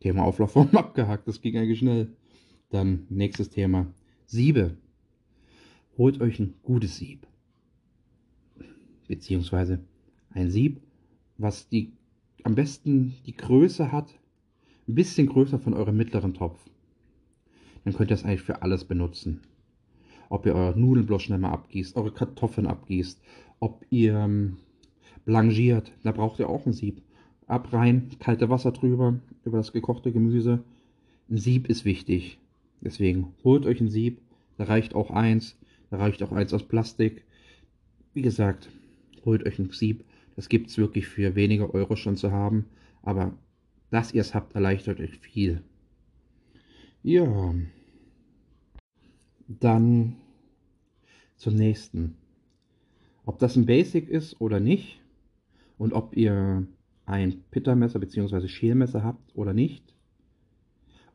[0.00, 1.28] Thema Auflaufform abgehakt.
[1.28, 2.08] Das ging eigentlich schnell.
[2.70, 3.86] Dann nächstes Thema.
[4.26, 4.76] Siebe
[5.98, 7.26] holt euch ein gutes Sieb.
[9.08, 9.80] Beziehungsweise
[10.30, 10.80] ein Sieb,
[11.36, 11.92] was die
[12.44, 14.18] am besten die Größe hat,
[14.88, 16.58] ein bisschen größer von eurem mittleren Topf.
[17.84, 19.40] Dann könnt ihr das eigentlich für alles benutzen.
[20.32, 23.20] Ob ihr eure Nudeln bloß schnell mal abgießt, eure Kartoffeln abgießt,
[23.60, 24.56] ob ihr ähm,
[25.26, 27.02] blanchiert, da braucht ihr auch ein Sieb.
[27.46, 30.64] Ab rein, kalte Wasser drüber, über das gekochte Gemüse.
[31.28, 32.38] Ein Sieb ist wichtig.
[32.80, 34.22] Deswegen holt euch ein Sieb,
[34.56, 35.58] da reicht auch eins.
[35.90, 37.26] Da reicht auch eins aus Plastik.
[38.14, 38.70] Wie gesagt,
[39.26, 40.02] holt euch ein Sieb.
[40.34, 42.64] Das gibt es wirklich für weniger Euro schon zu haben.
[43.02, 43.34] Aber
[43.90, 45.60] dass ihr es habt, erleichtert euch viel.
[47.02, 47.54] Ja.
[49.46, 50.16] Dann
[51.42, 52.14] zum nächsten.
[53.26, 55.00] Ob das ein Basic ist oder nicht
[55.76, 56.66] und ob ihr
[57.04, 58.46] ein Pittermesser bzw.
[58.46, 59.92] Schälmesser habt oder nicht.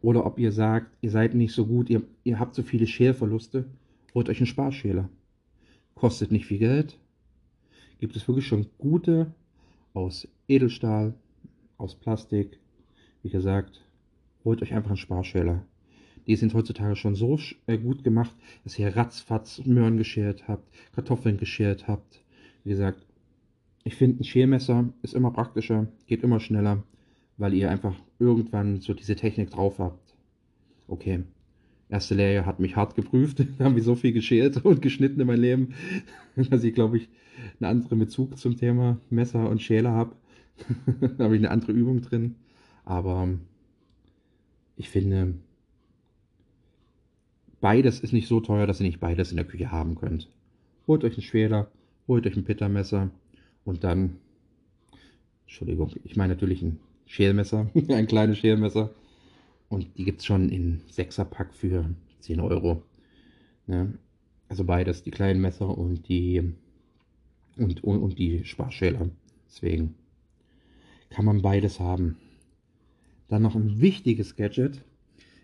[0.02, 3.66] Oder ob ihr sagt, ihr seid nicht so gut, ihr, ihr habt so viele Schälverluste,
[4.14, 5.10] holt euch einen Sparschäler.
[5.96, 7.00] Kostet nicht viel Geld.
[8.00, 9.34] Gibt es wirklich schon gute
[9.94, 11.14] aus Edelstahl,
[11.78, 12.60] aus Plastik.
[13.24, 13.86] Wie gesagt,
[14.44, 15.66] holt euch einfach einen Sparschäler.
[16.28, 21.38] Die sind heutzutage schon so äh, gut gemacht, dass ihr ratzfatz Möhren geschält habt, Kartoffeln
[21.38, 22.22] geschält habt.
[22.64, 23.06] Wie gesagt,
[23.86, 26.84] ich finde ein Schälmesser ist immer praktischer, geht immer schneller,
[27.38, 30.16] weil ihr einfach irgendwann so diese Technik drauf habt.
[30.90, 31.24] Okay,
[31.88, 33.40] erste Lehre hat mich hart geprüft.
[33.58, 35.74] da haben wir so viel geschält und geschnitten in meinem Leben,
[36.50, 37.08] dass ich, glaube ich,
[37.60, 40.16] einen anderen Bezug zum Thema Messer und Schäler habe.
[41.18, 42.36] da habe ich eine andere Übung drin.
[42.84, 43.30] Aber
[44.76, 45.36] ich finde,
[47.62, 50.30] beides ist nicht so teuer, dass ihr nicht beides in der Küche haben könnt.
[50.88, 51.70] Holt euch einen Schäler,
[52.08, 53.10] holt euch ein Pittermesser
[53.66, 54.18] und dann,
[55.46, 58.92] Entschuldigung, ich meine natürlich ein Schälmesser, ein kleines Schälmesser.
[59.70, 61.90] Und die gibt es schon in 6er Pack für
[62.22, 62.84] 10 Euro.
[63.66, 63.98] Ne?
[64.48, 66.54] Also beides, die kleinen Messer und die
[67.58, 69.10] und, und, und die Sparschäler.
[69.48, 69.96] Deswegen
[71.10, 72.18] kann man beides haben.
[73.28, 74.84] Dann noch ein wichtiges Gadget.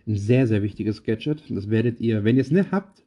[0.05, 1.43] Ein sehr, sehr wichtiges Gadget.
[1.49, 3.03] Das werdet ihr, wenn ihr es nicht habt,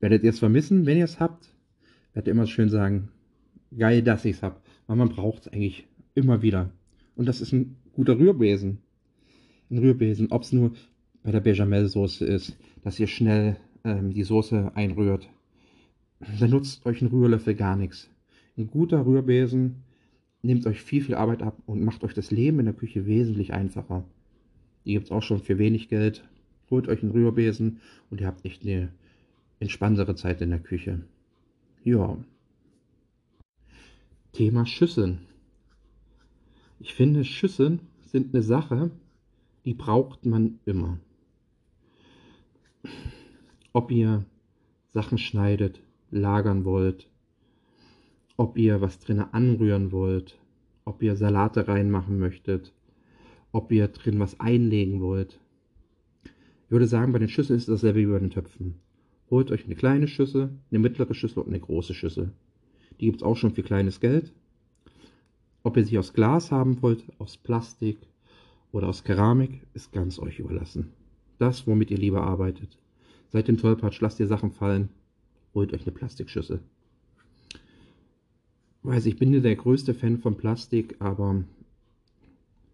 [0.00, 0.86] werdet ihr es vermissen.
[0.86, 1.54] Wenn ihr es habt,
[2.14, 3.08] werdet ihr immer schön sagen,
[3.76, 4.56] geil, dass ich es habe.
[4.86, 6.70] Weil man braucht es eigentlich immer wieder.
[7.16, 8.78] Und das ist ein guter Rührbesen.
[9.70, 10.72] Ein Rührbesen, ob es nur
[11.22, 15.28] bei der Bechamel-Soße ist, dass ihr schnell ähm, die Soße einrührt.
[16.38, 18.10] Dann nutzt euch ein Rührlöffel gar nichts.
[18.56, 19.84] Ein guter Rührbesen
[20.42, 23.52] nimmt euch viel, viel Arbeit ab und macht euch das Leben in der Küche wesentlich
[23.52, 24.04] einfacher.
[24.84, 26.24] Die gibt es auch schon für wenig Geld.
[26.70, 28.92] Holt euch einen Rührbesen und ihr habt echt eine
[29.58, 31.00] entspanntere Zeit in der Küche.
[31.84, 32.16] Ja.
[34.32, 35.20] Thema Schüsseln.
[36.78, 38.90] Ich finde, Schüsseln sind eine Sache,
[39.64, 40.98] die braucht man immer.
[43.72, 44.24] Ob ihr
[44.92, 47.08] Sachen schneidet, lagern wollt,
[48.36, 50.38] ob ihr was drin anrühren wollt,
[50.84, 52.72] ob ihr Salate reinmachen möchtet,
[53.52, 55.38] ob ihr drin was einlegen wollt.
[56.24, 58.76] Ich würde sagen, bei den Schüsseln ist dasselbe wie bei den Töpfen.
[59.30, 62.32] Holt euch eine kleine Schüssel, eine mittlere Schüssel und eine große Schüssel.
[63.00, 64.32] Die gibt es auch schon für kleines Geld.
[65.62, 67.98] Ob ihr sie aus Glas haben wollt, aus Plastik
[68.72, 70.92] oder aus Keramik, ist ganz euch überlassen.
[71.38, 72.78] Das, womit ihr lieber arbeitet.
[73.30, 74.88] Seid den Tollpatsch, lasst ihr Sachen fallen,
[75.54, 76.60] holt euch eine Plastikschüssel.
[78.82, 81.44] Weiß, ich bin nicht der größte Fan von Plastik, aber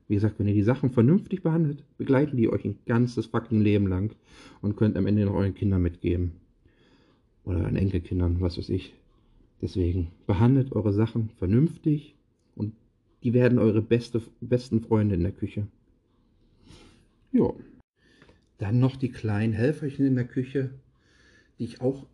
[0.08, 3.88] wie gesagt, wenn ihr die Sachen vernünftig behandelt, begleiten die euch ein ganzes fucking Leben
[3.88, 4.14] lang
[4.60, 6.32] und könnt am Ende noch euren Kindern mitgeben.
[7.44, 8.94] Oder euren Enkelkindern, was weiß ich.
[9.60, 12.14] Deswegen behandelt eure Sachen vernünftig
[12.54, 12.74] und
[13.22, 15.66] die werden eure beste, besten Freunde in der Küche.
[17.32, 17.52] Ja.
[18.58, 20.70] Dann noch die kleinen Helferchen in der Küche,
[21.58, 22.06] die ich auch,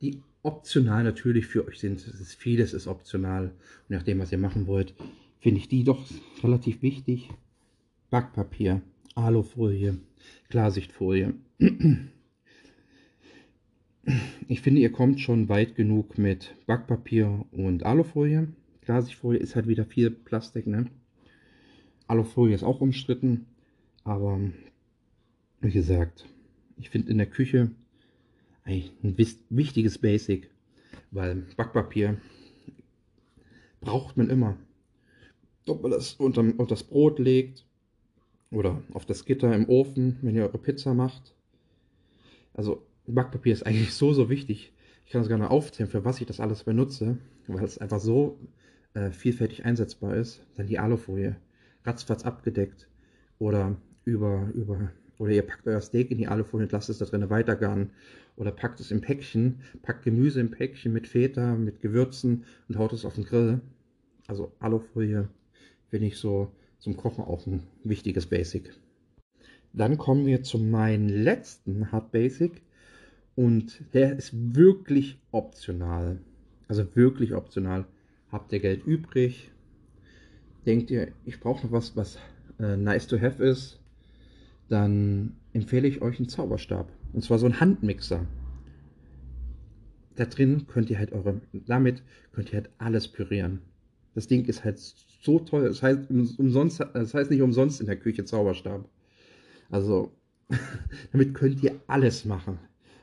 [0.00, 2.06] die optional natürlich für euch sind.
[2.06, 3.46] Ist vieles ist optional.
[3.46, 4.94] Und nachdem, was ihr machen wollt,
[5.42, 6.06] finde ich die doch
[6.42, 7.28] relativ wichtig.
[8.10, 8.80] Backpapier,
[9.16, 9.98] Alufolie,
[10.48, 11.34] Klarsichtfolie.
[14.48, 18.48] Ich finde, ihr kommt schon weit genug mit Backpapier und Alufolie.
[18.82, 20.86] Klarsichtfolie ist halt wieder viel Plastik, ne?
[22.06, 23.46] Alufolie ist auch umstritten,
[24.04, 24.40] aber
[25.60, 26.28] wie gesagt,
[26.76, 27.70] ich finde in der Küche
[28.64, 28.90] ein
[29.50, 30.50] wichtiges Basic,
[31.10, 32.16] weil Backpapier
[33.80, 34.56] braucht man immer.
[35.66, 37.64] Ob man das unter, unter das Brot legt
[38.50, 41.34] oder auf das Gitter im Ofen, wenn ihr eure Pizza macht.
[42.54, 44.72] Also Backpapier ist eigentlich so, so wichtig.
[45.06, 48.38] Ich kann es gerne aufzählen, für was ich das alles benutze, weil es einfach so
[48.94, 50.44] äh, vielfältig einsetzbar ist.
[50.56, 51.36] Dann die Alufolie,
[51.84, 52.88] ratzfatz abgedeckt
[53.38, 57.04] oder über, über oder ihr packt euer Steak in die Alufolie und lasst es da
[57.04, 57.90] drinnen weitergaren.
[58.36, 62.92] Oder packt es im Päckchen, packt Gemüse im Päckchen mit Feta, mit Gewürzen und haut
[62.92, 63.60] es auf den Grill.
[64.26, 65.28] Also Alufolie
[65.92, 68.72] finde ich so zum Kochen auch ein wichtiges Basic.
[69.74, 72.62] Dann kommen wir zu meinem letzten Hard Basic.
[73.36, 76.18] Und der ist wirklich optional.
[76.68, 77.86] Also wirklich optional.
[78.30, 79.50] Habt ihr Geld übrig?
[80.64, 82.18] Denkt ihr, ich brauche noch was, was
[82.58, 83.78] äh, nice to have ist?
[84.72, 86.90] dann empfehle ich euch einen Zauberstab.
[87.12, 88.24] Und zwar so ein Handmixer.
[90.16, 92.02] Da drin könnt ihr halt eure, damit
[92.32, 93.60] könnt ihr halt alles pürieren.
[94.14, 95.64] Das Ding ist halt so toll.
[95.64, 98.88] Das heißt, umsonst, das heißt nicht umsonst in der Küche Zauberstab.
[99.70, 100.12] Also
[101.12, 102.58] damit könnt ihr alles machen.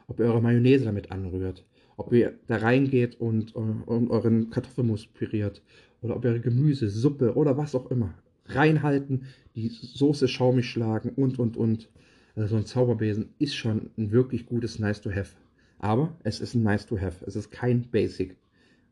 [0.08, 1.66] Ob ihr eure Mayonnaise damit anrührt,
[1.98, 5.62] ob ihr da reingeht und, äh, und euren Kartoffelmus püriert
[6.02, 8.14] oder ob ihr eure Gemüse, Suppe oder was auch immer
[8.46, 11.90] reinhalten, die Soße schaumig schlagen und und und.
[12.36, 15.36] Also so ein Zauberbesen ist schon ein wirklich gutes Nice to Have.
[15.80, 17.26] Aber es ist ein Nice to Have.
[17.26, 18.36] Es ist kein Basic.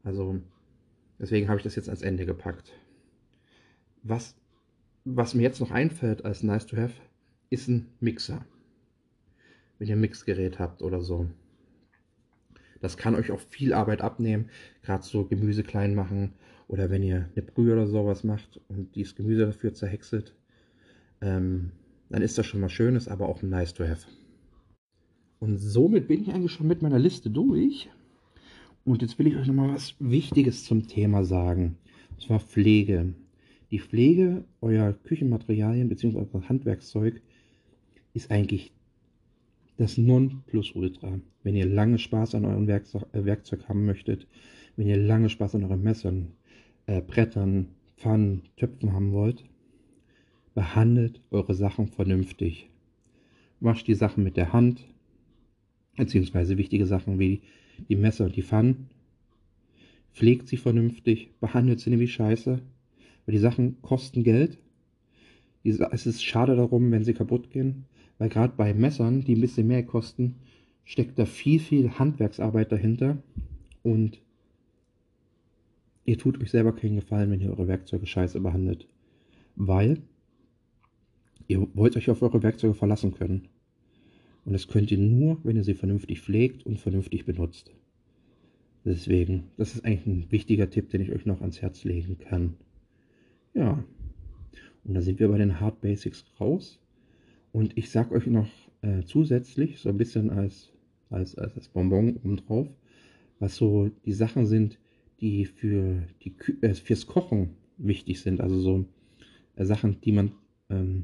[0.04, 0.40] Also
[1.20, 2.74] deswegen habe ich das jetzt ans Ende gepackt.
[4.04, 4.36] Was,
[5.06, 6.94] was mir jetzt noch einfällt als Nice to Have,
[7.50, 8.46] ist ein Mixer.
[9.80, 11.28] Wenn ihr ein Mixgerät habt oder so.
[12.82, 14.50] Das kann euch auch viel Arbeit abnehmen.
[14.84, 16.34] Gerade so Gemüse klein machen
[16.68, 20.36] oder wenn ihr eine Brühe oder sowas macht und dieses Gemüse dafür zerhäckselt.
[21.22, 21.72] Ähm,
[22.10, 24.08] dann ist das schon mal schönes, aber auch nice to have.
[25.40, 27.90] Und somit bin ich eigentlich schon mit meiner Liste durch.
[28.88, 31.76] Und jetzt will ich euch nochmal was Wichtiges zum Thema sagen.
[32.12, 33.13] Und zwar Pflege.
[33.69, 36.26] Die Pflege eurer Küchenmaterialien bzw.
[36.47, 37.21] Handwerkszeug
[38.13, 38.71] ist eigentlich
[39.76, 41.19] das Nonplusultra.
[41.43, 44.26] Wenn ihr lange Spaß an eurem Werkzeug, äh, Werkzeug haben möchtet,
[44.78, 46.32] wenn ihr lange Spaß an euren Messern,
[46.86, 49.43] äh, Brettern, Pfannen, Töpfen haben wollt,
[50.56, 52.69] behandelt eure Sachen vernünftig.
[53.60, 54.88] Wascht die Sachen mit der Hand,
[55.97, 57.41] beziehungsweise wichtige Sachen wie
[57.90, 58.88] die Messer und die Pfannen.
[60.13, 62.60] Pflegt sie vernünftig, behandelt sie wie Scheiße,
[63.26, 64.58] weil die Sachen kosten Geld.
[65.63, 67.86] Es ist schade darum, wenn sie kaputt gehen,
[68.18, 70.36] weil gerade bei Messern, die ein bisschen mehr kosten,
[70.86, 73.18] steckt da viel, viel Handwerksarbeit dahinter
[73.84, 74.22] und
[76.06, 78.88] ihr tut euch selber keinen Gefallen, wenn ihr eure Werkzeuge scheiße behandelt.
[79.56, 80.02] Weil
[81.48, 83.48] Ihr wollt euch auf eure Werkzeuge verlassen können.
[84.48, 87.74] Und das könnt ihr nur, wenn ihr sie vernünftig pflegt und vernünftig benutzt.
[88.86, 92.54] Deswegen, das ist eigentlich ein wichtiger Tipp, den ich euch noch ans Herz legen kann.
[93.54, 93.84] Ja,
[94.86, 96.80] und da sind wir bei den Hard Basics raus.
[97.52, 98.48] Und ich sag euch noch
[98.84, 100.72] äh, zusätzlich, so ein bisschen als,
[101.10, 102.70] als, als, als Bonbon obendrauf,
[103.40, 104.80] was so die Sachen sind,
[105.20, 108.40] die für die, äh, fürs Kochen wichtig sind.
[108.40, 108.86] Also so
[109.58, 110.32] äh, Sachen, die man
[110.70, 111.04] ähm,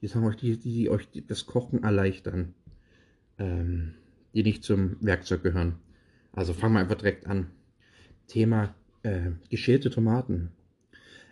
[0.00, 2.54] die sagen euch, die, die, die euch das Kochen erleichtern,
[3.38, 3.94] ähm,
[4.34, 5.76] die nicht zum Werkzeug gehören.
[6.32, 7.50] Also fangen wir einfach direkt an.
[8.26, 10.52] Thema äh, geschälte Tomaten.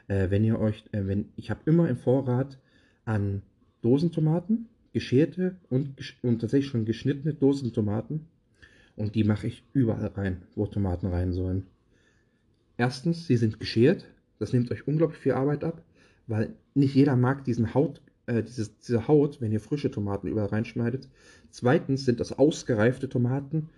[0.09, 2.59] Äh, wenn ihr euch, äh, wenn ich habe immer im Vorrat
[3.05, 3.43] an
[3.83, 8.27] Dosentomaten, geschälte und, und tatsächlich schon geschnittene Dosentomaten.
[8.97, 11.67] Und die mache ich überall rein, wo Tomaten rein sollen.
[12.77, 14.07] Erstens, sie sind geschält.
[14.39, 15.83] Das nimmt euch unglaublich viel Arbeit ab,
[16.27, 20.49] weil nicht jeder mag diesen Haut, äh, dieses, diese Haut, wenn ihr frische Tomaten überall
[20.49, 21.09] reinschneidet.
[21.51, 23.69] Zweitens sind das ausgereifte Tomaten,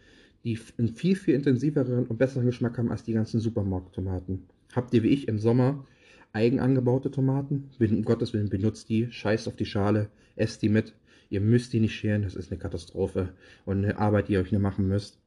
[0.44, 4.44] die einen viel, viel intensiveren und besseren Geschmack haben als die ganzen Supermarkttomaten.
[4.74, 5.84] Habt ihr wie ich im Sommer
[6.32, 7.70] eigen angebaute Tomaten?
[7.78, 10.94] Um Gottes Willen, benutzt die, scheißt auf die Schale, esst die mit.
[11.28, 13.30] Ihr müsst die nicht schälen, das ist eine Katastrophe
[13.64, 15.18] und eine Arbeit, die ihr euch nicht machen müsst.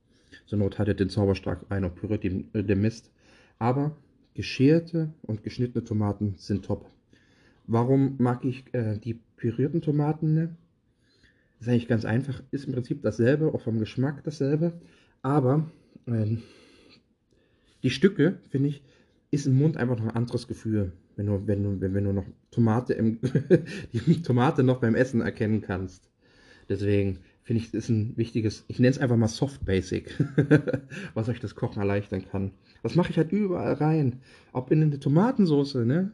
[0.46, 3.10] Zur Not haltet den Zauberstab ein und püriert den, äh, den Mist.
[3.60, 3.96] Aber
[4.34, 6.90] geschälte und geschnittene Tomaten sind top.
[7.66, 10.34] Warum mag ich äh, die pürierten Tomaten?
[10.34, 10.56] Ne?
[11.64, 14.74] ist eigentlich ganz einfach, ist im Prinzip dasselbe, auch vom Geschmack dasselbe,
[15.22, 15.66] aber
[16.08, 16.38] äh,
[17.84, 18.84] die Stücke, finde ich,
[19.32, 22.12] ist im Mund einfach noch ein anderes Gefühl, wenn du, wenn du, wenn, wenn du
[22.12, 23.20] noch Tomate im,
[23.94, 26.10] die Tomate noch beim Essen erkennen kannst.
[26.68, 30.14] Deswegen finde ich, ist ein wichtiges, ich nenne es einfach mal Soft Basic,
[31.14, 32.52] was euch das Kochen erleichtern kann.
[32.84, 34.22] Das mache ich halt überall rein.
[34.52, 36.12] Ob in eine Tomatensauce, ne?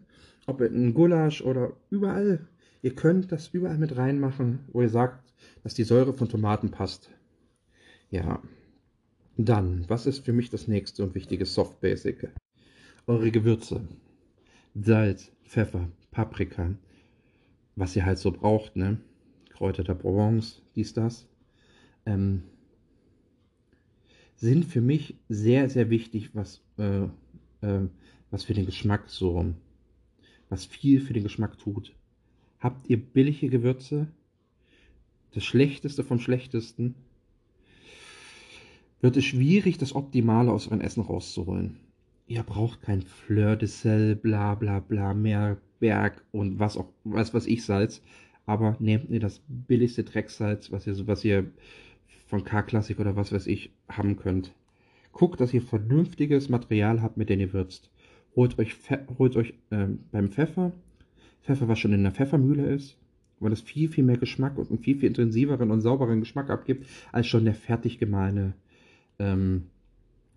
[0.50, 2.48] Ob in Gulasch oder überall.
[2.82, 5.34] Ihr könnt das überall mit reinmachen, wo ihr sagt,
[5.64, 7.10] dass die Säure von Tomaten passt.
[8.10, 8.42] Ja.
[9.38, 12.30] Dann, was ist für mich das nächste und wichtige Soft Basic?
[13.08, 13.82] Eure Gewürze.
[14.76, 16.76] Salz, Pfeffer, Paprika.
[17.76, 19.00] Was ihr halt so braucht, ne?
[19.52, 21.28] Kräuter der Provence, dies, das.
[22.06, 22.44] Ähm,
[24.36, 27.04] sind für mich sehr, sehr wichtig, was, äh,
[27.62, 27.88] äh,
[28.32, 29.54] was für den Geschmack so
[30.50, 31.94] was viel für den Geschmack tut.
[32.60, 34.08] Habt ihr billige Gewürze?
[35.32, 36.96] Das Schlechteste vom Schlechtesten?
[39.02, 41.78] Wird es schwierig, das Optimale aus eurem Essen rauszuholen.
[42.28, 47.48] Ihr braucht kein Fleur de Sel, bla bla bla, Meerberg und was auch, was weiß
[47.48, 48.02] ich Salz.
[48.46, 51.52] Aber nehmt ihr das billigste Drecksalz, was ihr, was ihr
[52.28, 54.54] von K-Klassik oder was weiß ich haben könnt.
[55.12, 57.90] Guckt, dass ihr vernünftiges Material habt, mit dem ihr würzt
[58.40, 58.78] holt euch,
[59.18, 60.72] holt euch ähm, beim Pfeffer,
[61.44, 62.98] Pfeffer, was schon in der Pfeffermühle ist,
[63.42, 66.88] weil das viel, viel mehr Geschmack und einen viel, viel intensiveren und sauberen Geschmack abgibt,
[67.12, 68.54] als schon der fertig gemahlene,
[69.20, 69.64] ähm,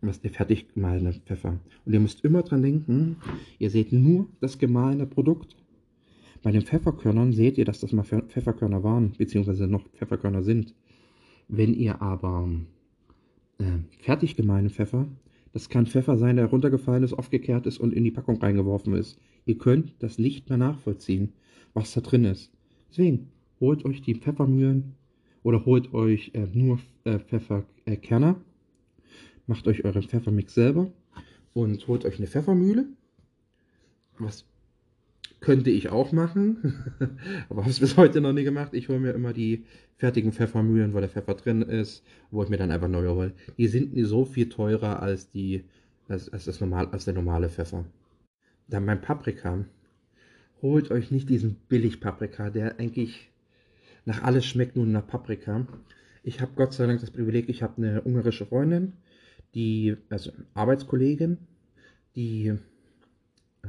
[0.01, 1.61] was der fertig gemahlene Pfeffer.
[1.85, 3.19] Und ihr müsst immer dran denken,
[3.61, 5.57] ihr seht nur das gemahlene Produkt.
[6.43, 10.75] Bei den Pfefferkörnern seht ihr, dass das mal Pfefferkörner waren, beziehungsweise noch Pfefferkörner sind.
[11.47, 12.49] Wenn ihr aber
[13.59, 15.07] äh, fertig gemeinen Pfeffer,
[15.53, 19.19] das kann Pfeffer sein, der runtergefallen ist, aufgekehrt ist und in die Packung reingeworfen ist.
[19.45, 21.33] Ihr könnt das nicht mehr nachvollziehen,
[21.75, 22.51] was da drin ist.
[22.91, 23.31] Deswegen
[23.61, 24.95] holt euch die Pfeffermühlen
[25.43, 28.37] oder holt euch äh, nur äh, Pfefferkerne,
[29.47, 30.91] macht euch euren Pfeffermix selber
[31.53, 32.87] und holt euch eine Pfeffermühle.
[34.19, 34.47] Was
[35.43, 36.75] könnte ich auch machen,
[37.51, 38.73] aber habe es bis heute noch nie gemacht.
[38.73, 39.65] Ich hole mir immer die
[39.97, 43.33] fertigen Pfeffermühlen, wo der Pfeffer drin ist, wo ich mir dann einfach neue hole.
[43.59, 45.65] Die sind nie so viel teurer als die
[46.09, 47.85] als, als, das normal, als der normale Pfeffer.
[48.69, 49.65] Dann beim Paprika.
[50.61, 53.31] Holt euch nicht diesen Billig-Paprika, der eigentlich
[54.05, 55.67] nach alles schmeckt nur nach Paprika.
[56.23, 58.93] Ich habe Gott sei Dank das Privileg, ich habe eine ungarische Freundin,
[59.55, 61.39] die, also Arbeitskollegin,
[62.15, 62.55] die,
[63.63, 63.69] äh,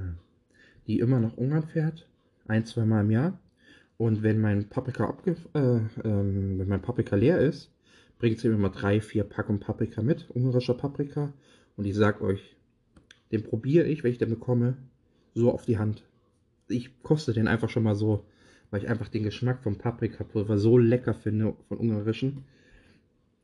[0.88, 2.08] die immer nach Ungarn fährt,
[2.48, 3.40] ein, zwei Mal im Jahr.
[3.98, 7.72] Und wenn mein Paprika abge äh, ähm, wenn mein Paprika leer ist,
[8.20, 11.34] bringt sie mir immer drei, vier Packungen Paprika mit, ungarischer Paprika.
[11.78, 12.56] Und ich sag euch,
[13.32, 14.78] den probiere ich, wenn ich den bekomme,
[15.34, 16.04] so auf die Hand.
[16.68, 18.26] Ich koste den einfach schon mal so,
[18.72, 22.44] weil ich einfach den Geschmack vom Paprikapulver so lecker finde, von ungarischen.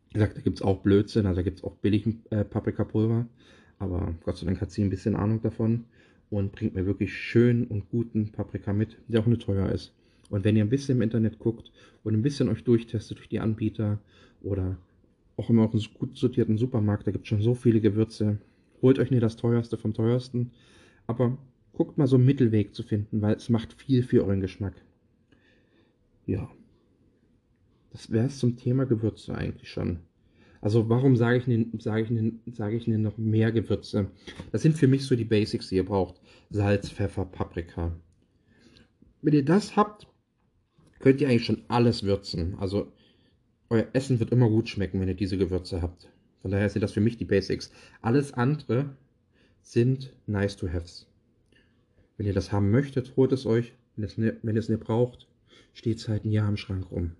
[0.09, 3.27] Wie gesagt, da gibt es auch Blödsinn, also da gibt es auch billigen äh, Paprikapulver.
[3.77, 5.85] Aber Gott sei Dank hat sie ein bisschen Ahnung davon
[6.29, 9.93] und bringt mir wirklich schön und guten Paprika mit, der auch nicht teuer ist.
[10.29, 11.71] Und wenn ihr ein bisschen im Internet guckt
[12.03, 13.99] und ein bisschen euch durchtestet durch die Anbieter
[14.41, 14.77] oder
[15.37, 18.37] auch immer auch einen gut sortierten Supermarkt, da gibt es schon so viele Gewürze.
[18.81, 20.51] Holt euch nicht das teuerste vom teuersten,
[21.07, 21.37] aber
[21.73, 24.75] guckt mal so einen Mittelweg zu finden, weil es macht viel für euren Geschmack.
[26.25, 26.49] Ja.
[27.91, 29.99] Das wäre es zum Thema Gewürze eigentlich schon.
[30.61, 34.07] Also warum sage ich denn, sage ich denn, sage ich denn noch mehr Gewürze?
[34.51, 36.19] Das sind für mich so die Basics, die ihr braucht.
[36.49, 37.95] Salz, Pfeffer, Paprika.
[39.21, 40.07] Wenn ihr das habt,
[40.99, 42.55] könnt ihr eigentlich schon alles würzen.
[42.59, 42.91] Also
[43.69, 46.09] euer Essen wird immer gut schmecken, wenn ihr diese Gewürze habt.
[46.41, 47.71] Von daher sind das für mich die Basics.
[48.01, 48.95] Alles andere
[49.61, 51.07] sind nice to haves.
[52.17, 53.73] Wenn ihr das haben möchtet, holt es euch.
[53.95, 55.27] Wenn, ne, ihr es nicht braucht,
[55.73, 57.11] steht es halt ein Jahr im Schrank rum.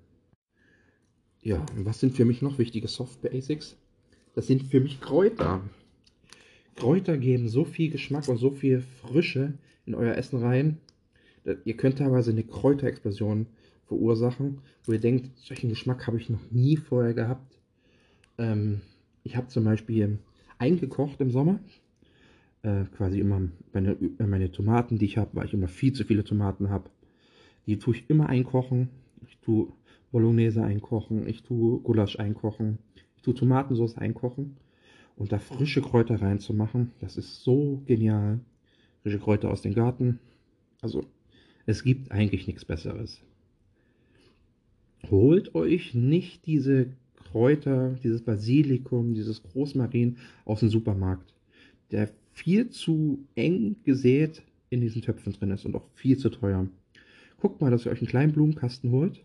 [1.41, 3.77] Ja, und was sind für mich noch wichtige Soft Basics?
[4.35, 5.61] Das sind für mich Kräuter.
[6.75, 9.53] Kräuter geben so viel Geschmack und so viel Frische
[9.85, 10.77] in euer Essen rein.
[11.65, 13.47] Ihr könnt teilweise eine Kräuterexplosion
[13.87, 17.57] verursachen, wo ihr denkt, solchen Geschmack habe ich noch nie vorher gehabt.
[18.37, 18.81] Ähm,
[19.23, 20.19] ich habe zum Beispiel
[20.57, 21.59] eingekocht im Sommer.
[22.61, 23.41] Äh, quasi immer
[23.73, 26.89] meine, meine Tomaten, die ich habe, weil ich immer viel zu viele Tomaten habe.
[27.65, 28.89] Die tue ich immer einkochen.
[29.27, 29.71] Ich tue
[30.11, 32.79] Bolognese einkochen, ich tue Gulasch einkochen,
[33.15, 34.57] ich tue Tomatensauce einkochen
[35.15, 38.39] und da frische Kräuter reinzumachen, das ist so genial.
[39.03, 40.19] Frische Kräuter aus dem Garten.
[40.81, 41.05] Also,
[41.65, 43.21] es gibt eigentlich nichts Besseres.
[45.09, 51.33] Holt euch nicht diese Kräuter, dieses Basilikum, dieses Großmarin aus dem Supermarkt,
[51.91, 56.67] der viel zu eng gesät in diesen Töpfen drin ist und auch viel zu teuer.
[57.39, 59.23] Guckt mal, dass ihr euch einen kleinen Blumenkasten holt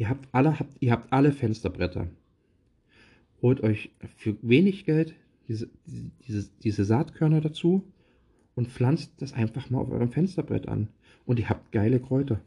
[0.00, 2.08] Ihr habt alle, habt, ihr habt alle Fensterbretter.
[3.42, 5.14] Holt euch für wenig Geld
[5.46, 5.68] diese,
[6.26, 7.84] diese, diese Saatkörner dazu
[8.54, 10.88] und pflanzt das einfach mal auf eurem Fensterbrett an.
[11.26, 12.40] Und ihr habt geile Kräuter.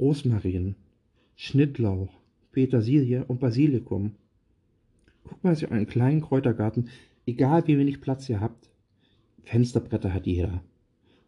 [0.00, 0.74] Rosmarin,
[1.36, 2.12] Schnittlauch,
[2.50, 4.16] Petersilie und Basilikum.
[5.22, 6.88] Guckt mal, dass ihr einen kleinen Kräutergarten,
[7.26, 8.70] egal wie wenig Platz ihr habt,
[9.44, 10.64] Fensterbretter hat jeder.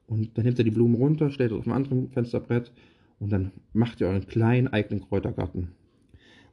[0.08, 2.72] Und dann nehmt ihr die Blumen runter, stellt es auf ein anderes Fensterbrett
[3.20, 5.68] und dann macht ihr euren kleinen eigenen Kräutergarten.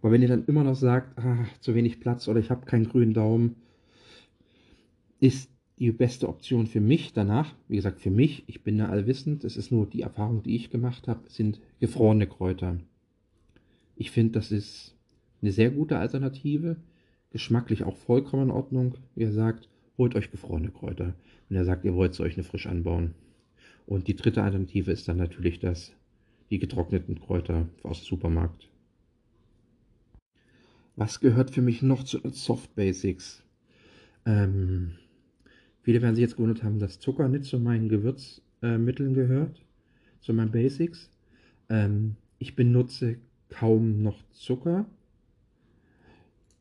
[0.01, 2.87] Aber wenn ihr dann immer noch sagt, ah, zu wenig Platz oder ich habe keinen
[2.87, 3.55] grünen Daumen,
[5.19, 5.49] ist
[5.79, 9.57] die beste Option für mich danach, wie gesagt, für mich, ich bin da allwissend, es
[9.57, 12.77] ist nur die Erfahrung, die ich gemacht habe, sind gefrorene Kräuter.
[13.95, 14.95] Ich finde, das ist
[15.41, 16.77] eine sehr gute Alternative,
[17.31, 18.95] geschmacklich auch vollkommen in Ordnung.
[19.15, 21.15] Wie ihr sagt, holt euch gefrorene Kräuter,
[21.47, 23.13] wenn ihr sagt, ihr wollt es euch eine frisch anbauen.
[23.85, 25.93] Und die dritte Alternative ist dann natürlich das
[26.49, 28.69] die getrockneten Kräuter aus dem Supermarkt.
[30.95, 33.43] Was gehört für mich noch zu den Soft Basics?
[34.25, 34.95] Ähm,
[35.83, 39.63] viele werden sich jetzt gewundert haben, dass Zucker nicht zu meinen Gewürzmitteln äh, gehört,
[40.21, 41.11] zu meinen Basics.
[41.69, 43.17] Ähm, ich benutze
[43.49, 44.85] kaum noch Zucker.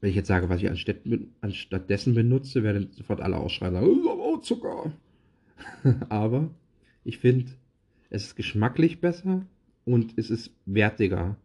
[0.00, 0.98] Wenn ich jetzt sage, was ich anstatt,
[1.40, 4.92] anstattdessen benutze, werden sofort alle ausschreien, oh, oh, Zucker.
[6.10, 6.50] Aber
[7.04, 7.52] ich finde,
[8.10, 9.46] es ist geschmacklich besser
[9.86, 11.38] und es ist wertiger.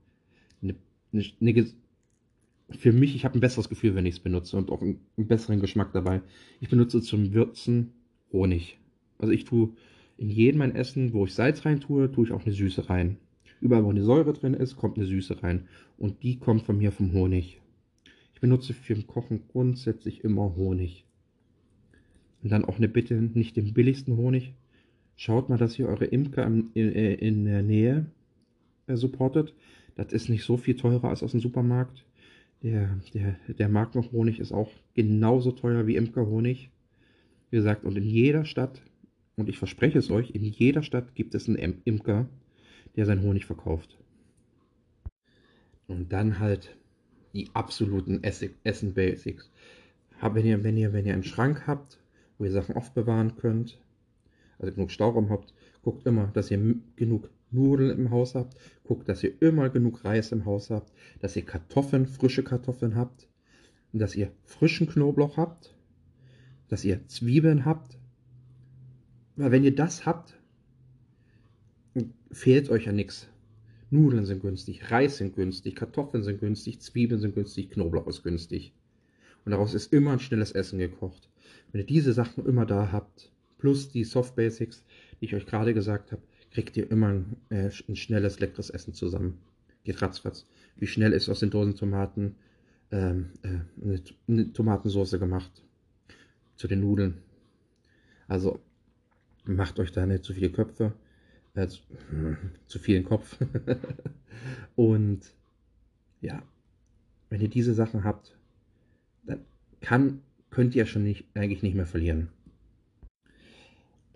[0.62, 0.76] Eine,
[1.14, 1.68] eine,
[2.72, 5.28] für mich, ich habe ein besseres Gefühl, wenn ich es benutze und auch einen, einen,
[5.28, 6.22] besseren Geschmack dabei.
[6.60, 7.94] Ich benutze zum Würzen
[8.34, 8.80] Honig.
[9.20, 9.70] Also ich tue,
[10.18, 13.18] in jedem mein Essen, wo ich Salz rein tue, tue ich auch eine Süße rein.
[13.62, 15.68] Überall, wo eine Säure drin ist, kommt eine Süße rein.
[15.98, 17.62] Und die kommt von mir vom Honig.
[18.34, 21.06] Ich benutze für den Kochen grundsätzlich immer Honig.
[22.42, 24.54] Und dann auch eine Bitte, nicht den billigsten Honig.
[25.16, 28.21] Schaut mal, dass ihr eure Imker in, in, in der Nähe äh,
[28.98, 29.54] supportet.
[29.96, 32.06] Das ist nicht so viel teurer als aus dem Supermarkt.
[32.64, 36.70] Der, der, der Markenhonig ist auch genauso teuer wie Imkerhonig.
[37.50, 38.82] Wie gesagt, und in jeder Stadt,
[39.36, 42.30] und ich verspreche es euch, in jeder Stadt gibt es einen Imker,
[42.96, 43.98] der seinen Honig verkauft.
[45.88, 46.78] Und dann halt
[47.34, 49.52] die absoluten Essen Basics.
[50.22, 52.00] Wenn ihr, wenn ihr, wenn ihr einen Schrank habt,
[52.38, 53.80] wo ihr Sachen aufbewahren könnt,
[54.60, 59.24] also genug Stauraum habt, guckt immer, dass ihr genug Nudeln im Haus habt, guckt, dass
[59.24, 63.28] ihr immer genug Reis im Haus habt, dass ihr Kartoffeln, frische Kartoffeln habt,
[63.94, 65.76] dass ihr frischen Knoblauch habt,
[66.70, 67.98] dass ihr Zwiebeln habt.
[69.36, 70.40] Weil wenn ihr das habt,
[72.32, 73.28] fehlt euch ja nichts.
[73.90, 78.74] Nudeln sind günstig, Reis sind günstig, Kartoffeln sind günstig, Zwiebeln sind günstig, Knoblauch ist günstig.
[79.44, 81.30] Und daraus ist immer ein schnelles Essen gekocht.
[81.72, 84.86] Wenn ihr diese Sachen immer da habt, plus die Soft Basics,
[85.20, 86.22] die ich euch gerade gesagt habe,
[86.52, 89.40] kriegt ihr immer ein, äh, ein schnelles, leckeres Essen zusammen.
[89.84, 90.46] Geht ratzfatz.
[90.76, 92.36] Wie schnell ist aus den Dosentomaten
[92.92, 95.52] ähm, äh, eine, eine Tomatensauce gemacht.
[96.58, 97.18] Zu den Nudeln.
[98.28, 98.60] Also
[99.46, 100.94] macht euch da nicht zu viele Köpfe.
[101.56, 101.80] Äh, zu,
[102.10, 102.38] hm,
[102.68, 103.38] zu vielen Kopf.
[104.76, 105.34] Und
[106.22, 106.44] ja,
[107.30, 108.38] wenn ihr diese Sachen habt,
[109.26, 109.40] dann
[109.80, 112.30] kann, könnt ihr schon nicht, eigentlich nicht mehr verlieren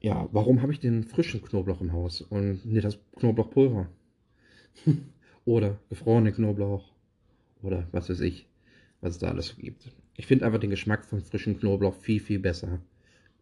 [0.05, 3.89] ja, warum habe ich den frischen Knoblauch im Haus und nicht das Knoblauchpulver?
[5.45, 6.93] oder gefrorene Knoblauch
[7.63, 8.47] oder was weiß ich,
[9.01, 9.91] was es da alles gibt.
[10.15, 12.81] Ich finde einfach den Geschmack von frischen Knoblauch viel, viel besser.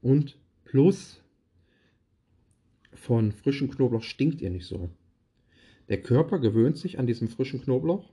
[0.02, 1.22] Und plus
[2.94, 4.90] von frischem Knoblauch stinkt ihr nicht so.
[5.90, 8.10] Der Körper gewöhnt sich an diesen frischen Knoblauch.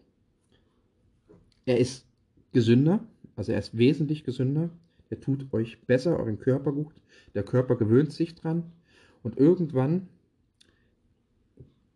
[1.67, 2.05] Er ist
[2.53, 4.71] gesünder, also er ist wesentlich gesünder.
[5.11, 6.95] Er tut euch besser, euren Körper gut.
[7.35, 8.73] Der Körper gewöhnt sich dran.
[9.23, 10.09] Und irgendwann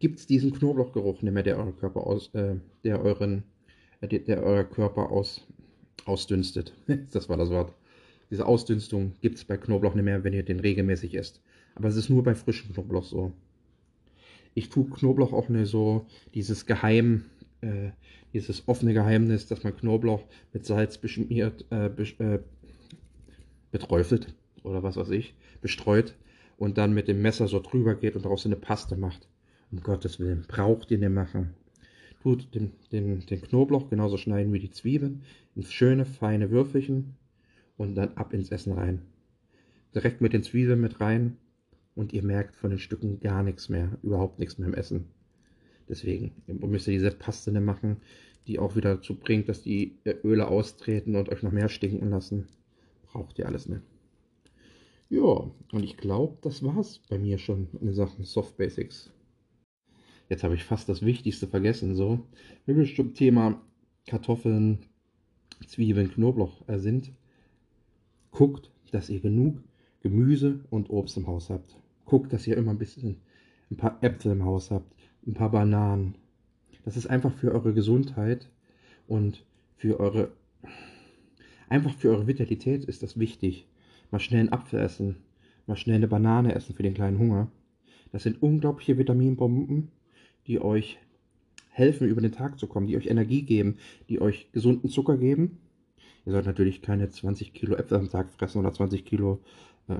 [0.00, 3.44] gibt es diesen Knoblauchgeruch nicht mehr, der euren Körper aus, äh, der euren,
[4.00, 5.46] äh, der euer Körper aus,
[6.04, 6.74] ausdünstet.
[7.12, 7.72] das war das Wort.
[8.30, 11.40] Diese Ausdünstung gibt es bei Knoblauch nicht mehr, wenn ihr den regelmäßig esst.
[11.76, 13.32] Aber es ist nur bei frischem Knoblauch so.
[14.54, 17.24] Ich tue Knoblauch auch nicht so, dieses Geheim,
[17.60, 17.90] äh,
[18.32, 22.40] dieses offene Geheimnis, dass man Knoblauch mit Salz beschmiert, äh, äh,
[23.74, 26.14] beträufelt oder was weiß ich, bestreut
[26.56, 29.26] und dann mit dem Messer so drüber geht und daraus eine Paste macht.
[29.72, 31.54] Um Gottes Willen, braucht ihr nicht machen.
[32.22, 35.22] Tut den, den, den Knoblauch genauso schneiden wie die Zwiebeln
[35.56, 37.16] in schöne, feine Würfelchen
[37.76, 39.02] und dann ab ins Essen rein.
[39.92, 41.36] Direkt mit den Zwiebeln mit rein
[41.96, 45.06] und ihr merkt von den Stücken gar nichts mehr, überhaupt nichts mehr im Essen.
[45.88, 47.96] Deswegen müsst ihr diese Paste machen,
[48.46, 52.46] die auch wieder dazu bringt, dass die Öle austreten und euch noch mehr stinken lassen
[53.14, 53.82] braucht ihr alles nicht.
[55.08, 59.12] Ja, und ich glaube, das war's bei mir schon in Sachen Soft Basics.
[60.28, 61.94] Jetzt habe ich fast das Wichtigste vergessen.
[61.94, 62.26] So,
[62.66, 63.62] wenn wir zum Thema
[64.06, 64.80] Kartoffeln,
[65.66, 67.12] Zwiebeln, Knoblauch äh, sind,
[68.32, 69.62] guckt, dass ihr genug
[70.00, 71.76] Gemüse und Obst im Haus habt.
[72.04, 73.20] Guckt, dass ihr immer ein bisschen
[73.70, 74.92] ein paar Äpfel im Haus habt,
[75.26, 76.16] ein paar Bananen.
[76.84, 78.50] Das ist einfach für eure Gesundheit
[79.06, 79.46] und
[79.76, 80.32] für eure
[81.68, 83.66] Einfach für eure Vitalität ist das wichtig.
[84.10, 85.16] Mal schnell einen Apfel essen,
[85.66, 87.50] mal schnell eine Banane essen für den kleinen Hunger.
[88.12, 89.88] Das sind unglaubliche Vitaminbomben,
[90.46, 90.98] die euch
[91.70, 95.58] helfen, über den Tag zu kommen, die euch Energie geben, die euch gesunden Zucker geben.
[96.24, 99.40] Ihr sollt natürlich keine 20 Kilo Äpfel am Tag fressen oder 20 Kilo,
[99.88, 99.96] äh,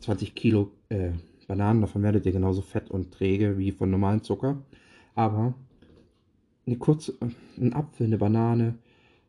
[0.00, 1.12] 20 Kilo äh,
[1.46, 1.80] Bananen.
[1.80, 4.62] Davon werdet ihr genauso fett und träge wie von normalem Zucker.
[5.14, 5.54] Aber
[6.66, 7.14] eine kurze,
[7.56, 8.78] ein Apfel, eine Banane,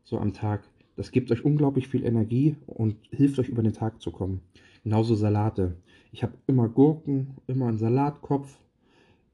[0.03, 0.63] so am Tag,
[0.95, 4.41] das gibt euch unglaublich viel Energie und hilft euch über den Tag zu kommen.
[4.83, 5.75] Genauso Salate.
[6.11, 8.59] Ich habe immer Gurken, immer einen Salatkopf.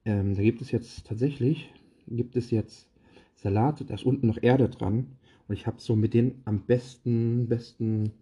[0.04, 1.72] Ähm, da gibt es jetzt tatsächlich,
[2.06, 2.88] gibt es jetzt
[3.34, 5.06] Salat, da ist unten noch Erde dran.
[5.48, 8.12] Und ich habe so mit denen am besten, besten,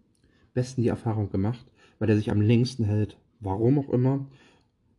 [0.53, 1.65] besten die Erfahrung gemacht,
[1.99, 3.17] weil der sich am längsten hält.
[3.39, 4.25] Warum auch immer.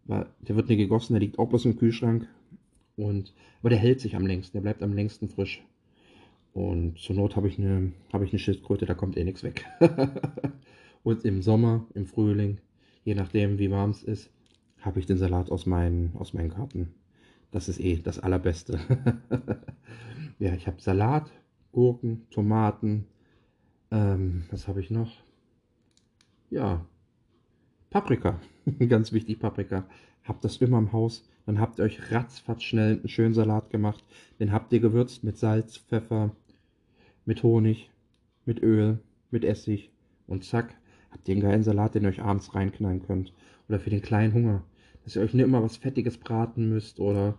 [0.04, 2.26] Weil der wird nicht gegossen, der liegt auch bloß im Kühlschrank.
[2.96, 5.62] Und, aber der hält sich am längsten, der bleibt am längsten frisch.
[6.52, 9.64] Und zur Not habe ich, eine, hab ich eine Schildkröte, da kommt eh nichts weg.
[11.02, 12.58] und im Sommer, im Frühling,
[13.04, 14.30] je nachdem wie warm es ist,
[14.80, 16.94] habe ich den Salat aus meinen, aus meinen Garten.
[17.50, 18.80] Das ist eh das Allerbeste.
[20.38, 21.30] ja, ich habe Salat,
[21.72, 23.06] Gurken, Tomaten.
[23.90, 25.12] Ähm, was habe ich noch?
[26.50, 26.84] Ja,
[27.90, 28.40] Paprika.
[28.88, 29.86] ganz wichtig Paprika,
[30.30, 34.04] habt das immer im Haus, dann habt ihr euch ratzfatz schnell einen schönen Salat gemacht,
[34.38, 36.30] den habt ihr gewürzt mit Salz, Pfeffer,
[37.24, 37.90] mit Honig,
[38.44, 39.00] mit Öl,
[39.32, 39.90] mit Essig
[40.28, 40.76] und zack,
[41.10, 43.32] habt ihr einen geilen Salat, den ihr euch abends reinknallen könnt.
[43.68, 44.62] Oder für den kleinen Hunger,
[45.02, 47.36] dass ihr euch nicht immer was Fettiges braten müsst oder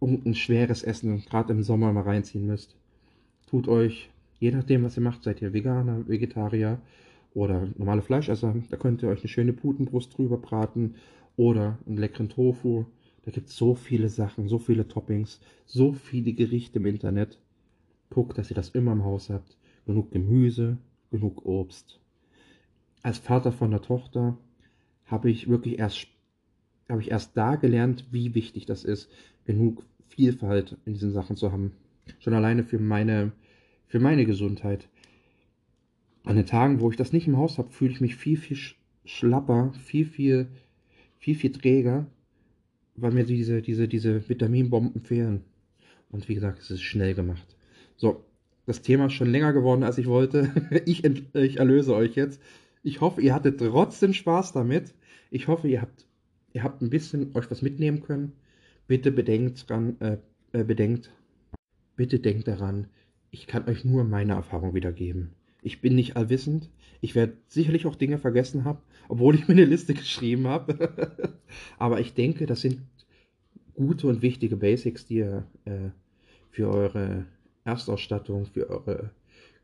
[0.00, 2.74] irgendein schweres Essen gerade im Sommer mal reinziehen müsst.
[3.50, 6.80] Tut euch, je nachdem, was ihr macht, seid ihr Veganer, Vegetarier
[7.34, 10.94] oder normale Fleischesser, da könnt ihr euch eine schöne Putenbrust drüber braten
[11.38, 12.84] oder einen leckeren Tofu.
[13.24, 17.38] Da gibt es so viele Sachen, so viele Toppings, so viele Gerichte im Internet.
[18.10, 19.56] Guckt, dass ihr das immer im Haus habt.
[19.86, 20.76] Genug Gemüse,
[21.10, 22.00] genug Obst.
[23.02, 24.36] Als Vater von der Tochter
[25.06, 26.08] habe ich wirklich erst
[26.88, 29.10] habe ich erst da gelernt, wie wichtig das ist,
[29.44, 31.72] genug Vielfalt in diesen Sachen zu haben.
[32.18, 33.32] Schon alleine für meine,
[33.86, 34.88] für meine Gesundheit.
[36.24, 38.58] An den Tagen, wo ich das nicht im Haus habe, fühle ich mich viel, viel
[39.04, 40.48] schlapper, viel, viel,
[41.18, 42.06] viel, viel träger,
[42.96, 45.44] weil mir diese, diese, diese Vitaminbomben fehlen.
[46.10, 47.56] Und wie gesagt, es ist schnell gemacht.
[47.96, 48.24] So,
[48.66, 50.50] das Thema ist schon länger geworden, als ich wollte.
[50.86, 52.40] Ich, ich erlöse euch jetzt.
[52.82, 54.94] Ich hoffe, ihr hattet trotzdem Spaß damit.
[55.30, 56.06] Ich hoffe, ihr habt,
[56.52, 58.32] ihr habt ein bisschen euch was mitnehmen können.
[58.86, 60.18] Bitte bedenkt dran, äh,
[60.52, 61.10] äh, bedenkt,
[61.96, 62.86] bitte denkt daran,
[63.30, 65.32] ich kann euch nur meine Erfahrung wiedergeben.
[65.62, 66.70] Ich bin nicht allwissend.
[67.00, 68.78] Ich werde sicherlich auch Dinge vergessen haben,
[69.08, 71.12] obwohl ich mir eine Liste geschrieben habe.
[71.78, 72.80] Aber ich denke, das sind
[73.74, 75.90] gute und wichtige Basics, die ihr äh,
[76.50, 77.26] für eure
[77.64, 79.10] Erstausstattung, für eure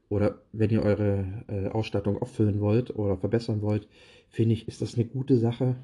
[0.08, 3.88] oder wenn ihr eure äh, Ausstattung auffüllen wollt oder verbessern wollt,
[4.28, 5.76] finde ich, ist das eine gute Sache.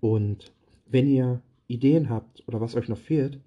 [0.00, 0.52] Und
[0.86, 3.38] wenn ihr Ideen habt oder was euch noch fehlt,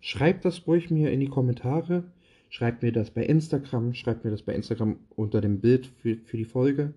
[0.00, 2.04] schreibt das ruhig mir in die Kommentare.
[2.50, 6.36] Schreibt mir das bei Instagram, schreibt mir das bei Instagram unter dem Bild für, für
[6.36, 6.92] die Folge.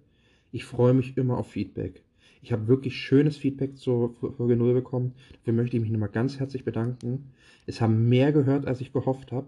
[0.51, 2.03] Ich freue mich immer auf Feedback.
[2.41, 5.13] Ich habe wirklich schönes Feedback zur Folge 0 bekommen.
[5.31, 7.31] Dafür möchte ich mich nochmal ganz herzlich bedanken.
[7.67, 9.47] Es haben mehr gehört, als ich gehofft habe.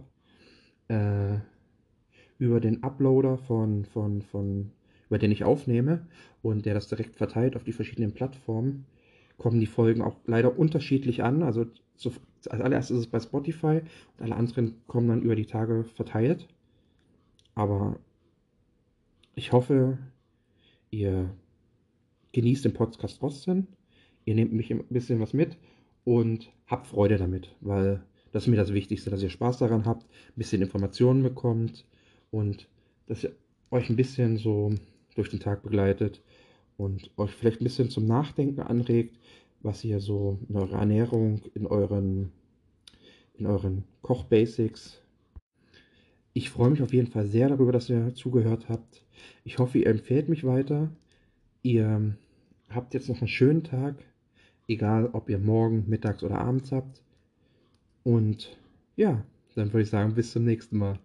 [0.88, 1.40] Äh,
[2.38, 4.72] über den Uploader von, von, von,
[5.08, 6.06] über den ich aufnehme
[6.42, 8.86] und der das direkt verteilt auf die verschiedenen Plattformen,
[9.38, 11.44] kommen die Folgen auch leider unterschiedlich an.
[11.44, 11.66] Also
[11.96, 12.12] zu,
[12.50, 13.82] als allererstes ist es bei Spotify
[14.18, 16.48] und alle anderen kommen dann über die Tage verteilt.
[17.54, 18.00] Aber
[19.36, 19.98] ich hoffe,
[20.92, 21.30] ihr
[22.34, 23.68] genießt den Podcast trotzdem.
[24.26, 25.58] Ihr nehmt mich ein bisschen was mit
[26.04, 30.04] und habt Freude damit, weil das ist mir das Wichtigste, dass ihr Spaß daran habt,
[30.04, 31.86] ein bisschen Informationen bekommt
[32.32, 32.68] und
[33.08, 33.32] dass ihr
[33.72, 34.74] euch ein bisschen so
[35.16, 36.22] durch den Tag begleitet
[36.78, 39.18] und euch vielleicht ein bisschen zum Nachdenken anregt,
[39.62, 42.32] was ihr so in eurer Ernährung, in euren,
[43.34, 45.02] in euren Kochbasics.
[46.34, 49.04] Ich freue mich auf jeden Fall sehr darüber, dass ihr zugehört habt.
[49.44, 50.90] Ich hoffe, ihr empfehlt mich weiter.
[51.64, 52.16] Ihr
[52.70, 53.96] habt jetzt noch einen schönen Tag,
[54.68, 57.02] egal ob ihr morgen, mittags oder abends habt.
[58.04, 58.58] Und
[58.98, 59.24] ja,
[59.56, 61.00] dann würde ich sagen, bis zum nächsten Mal.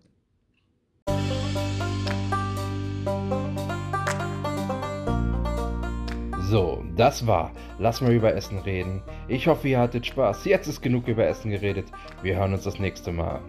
[6.50, 9.02] So, das war Lass mal über Essen reden.
[9.28, 10.44] Ich hoffe, ihr hattet Spaß.
[10.46, 11.86] Jetzt ist genug über Essen geredet.
[12.22, 13.40] Wir hören uns das nächste Mal.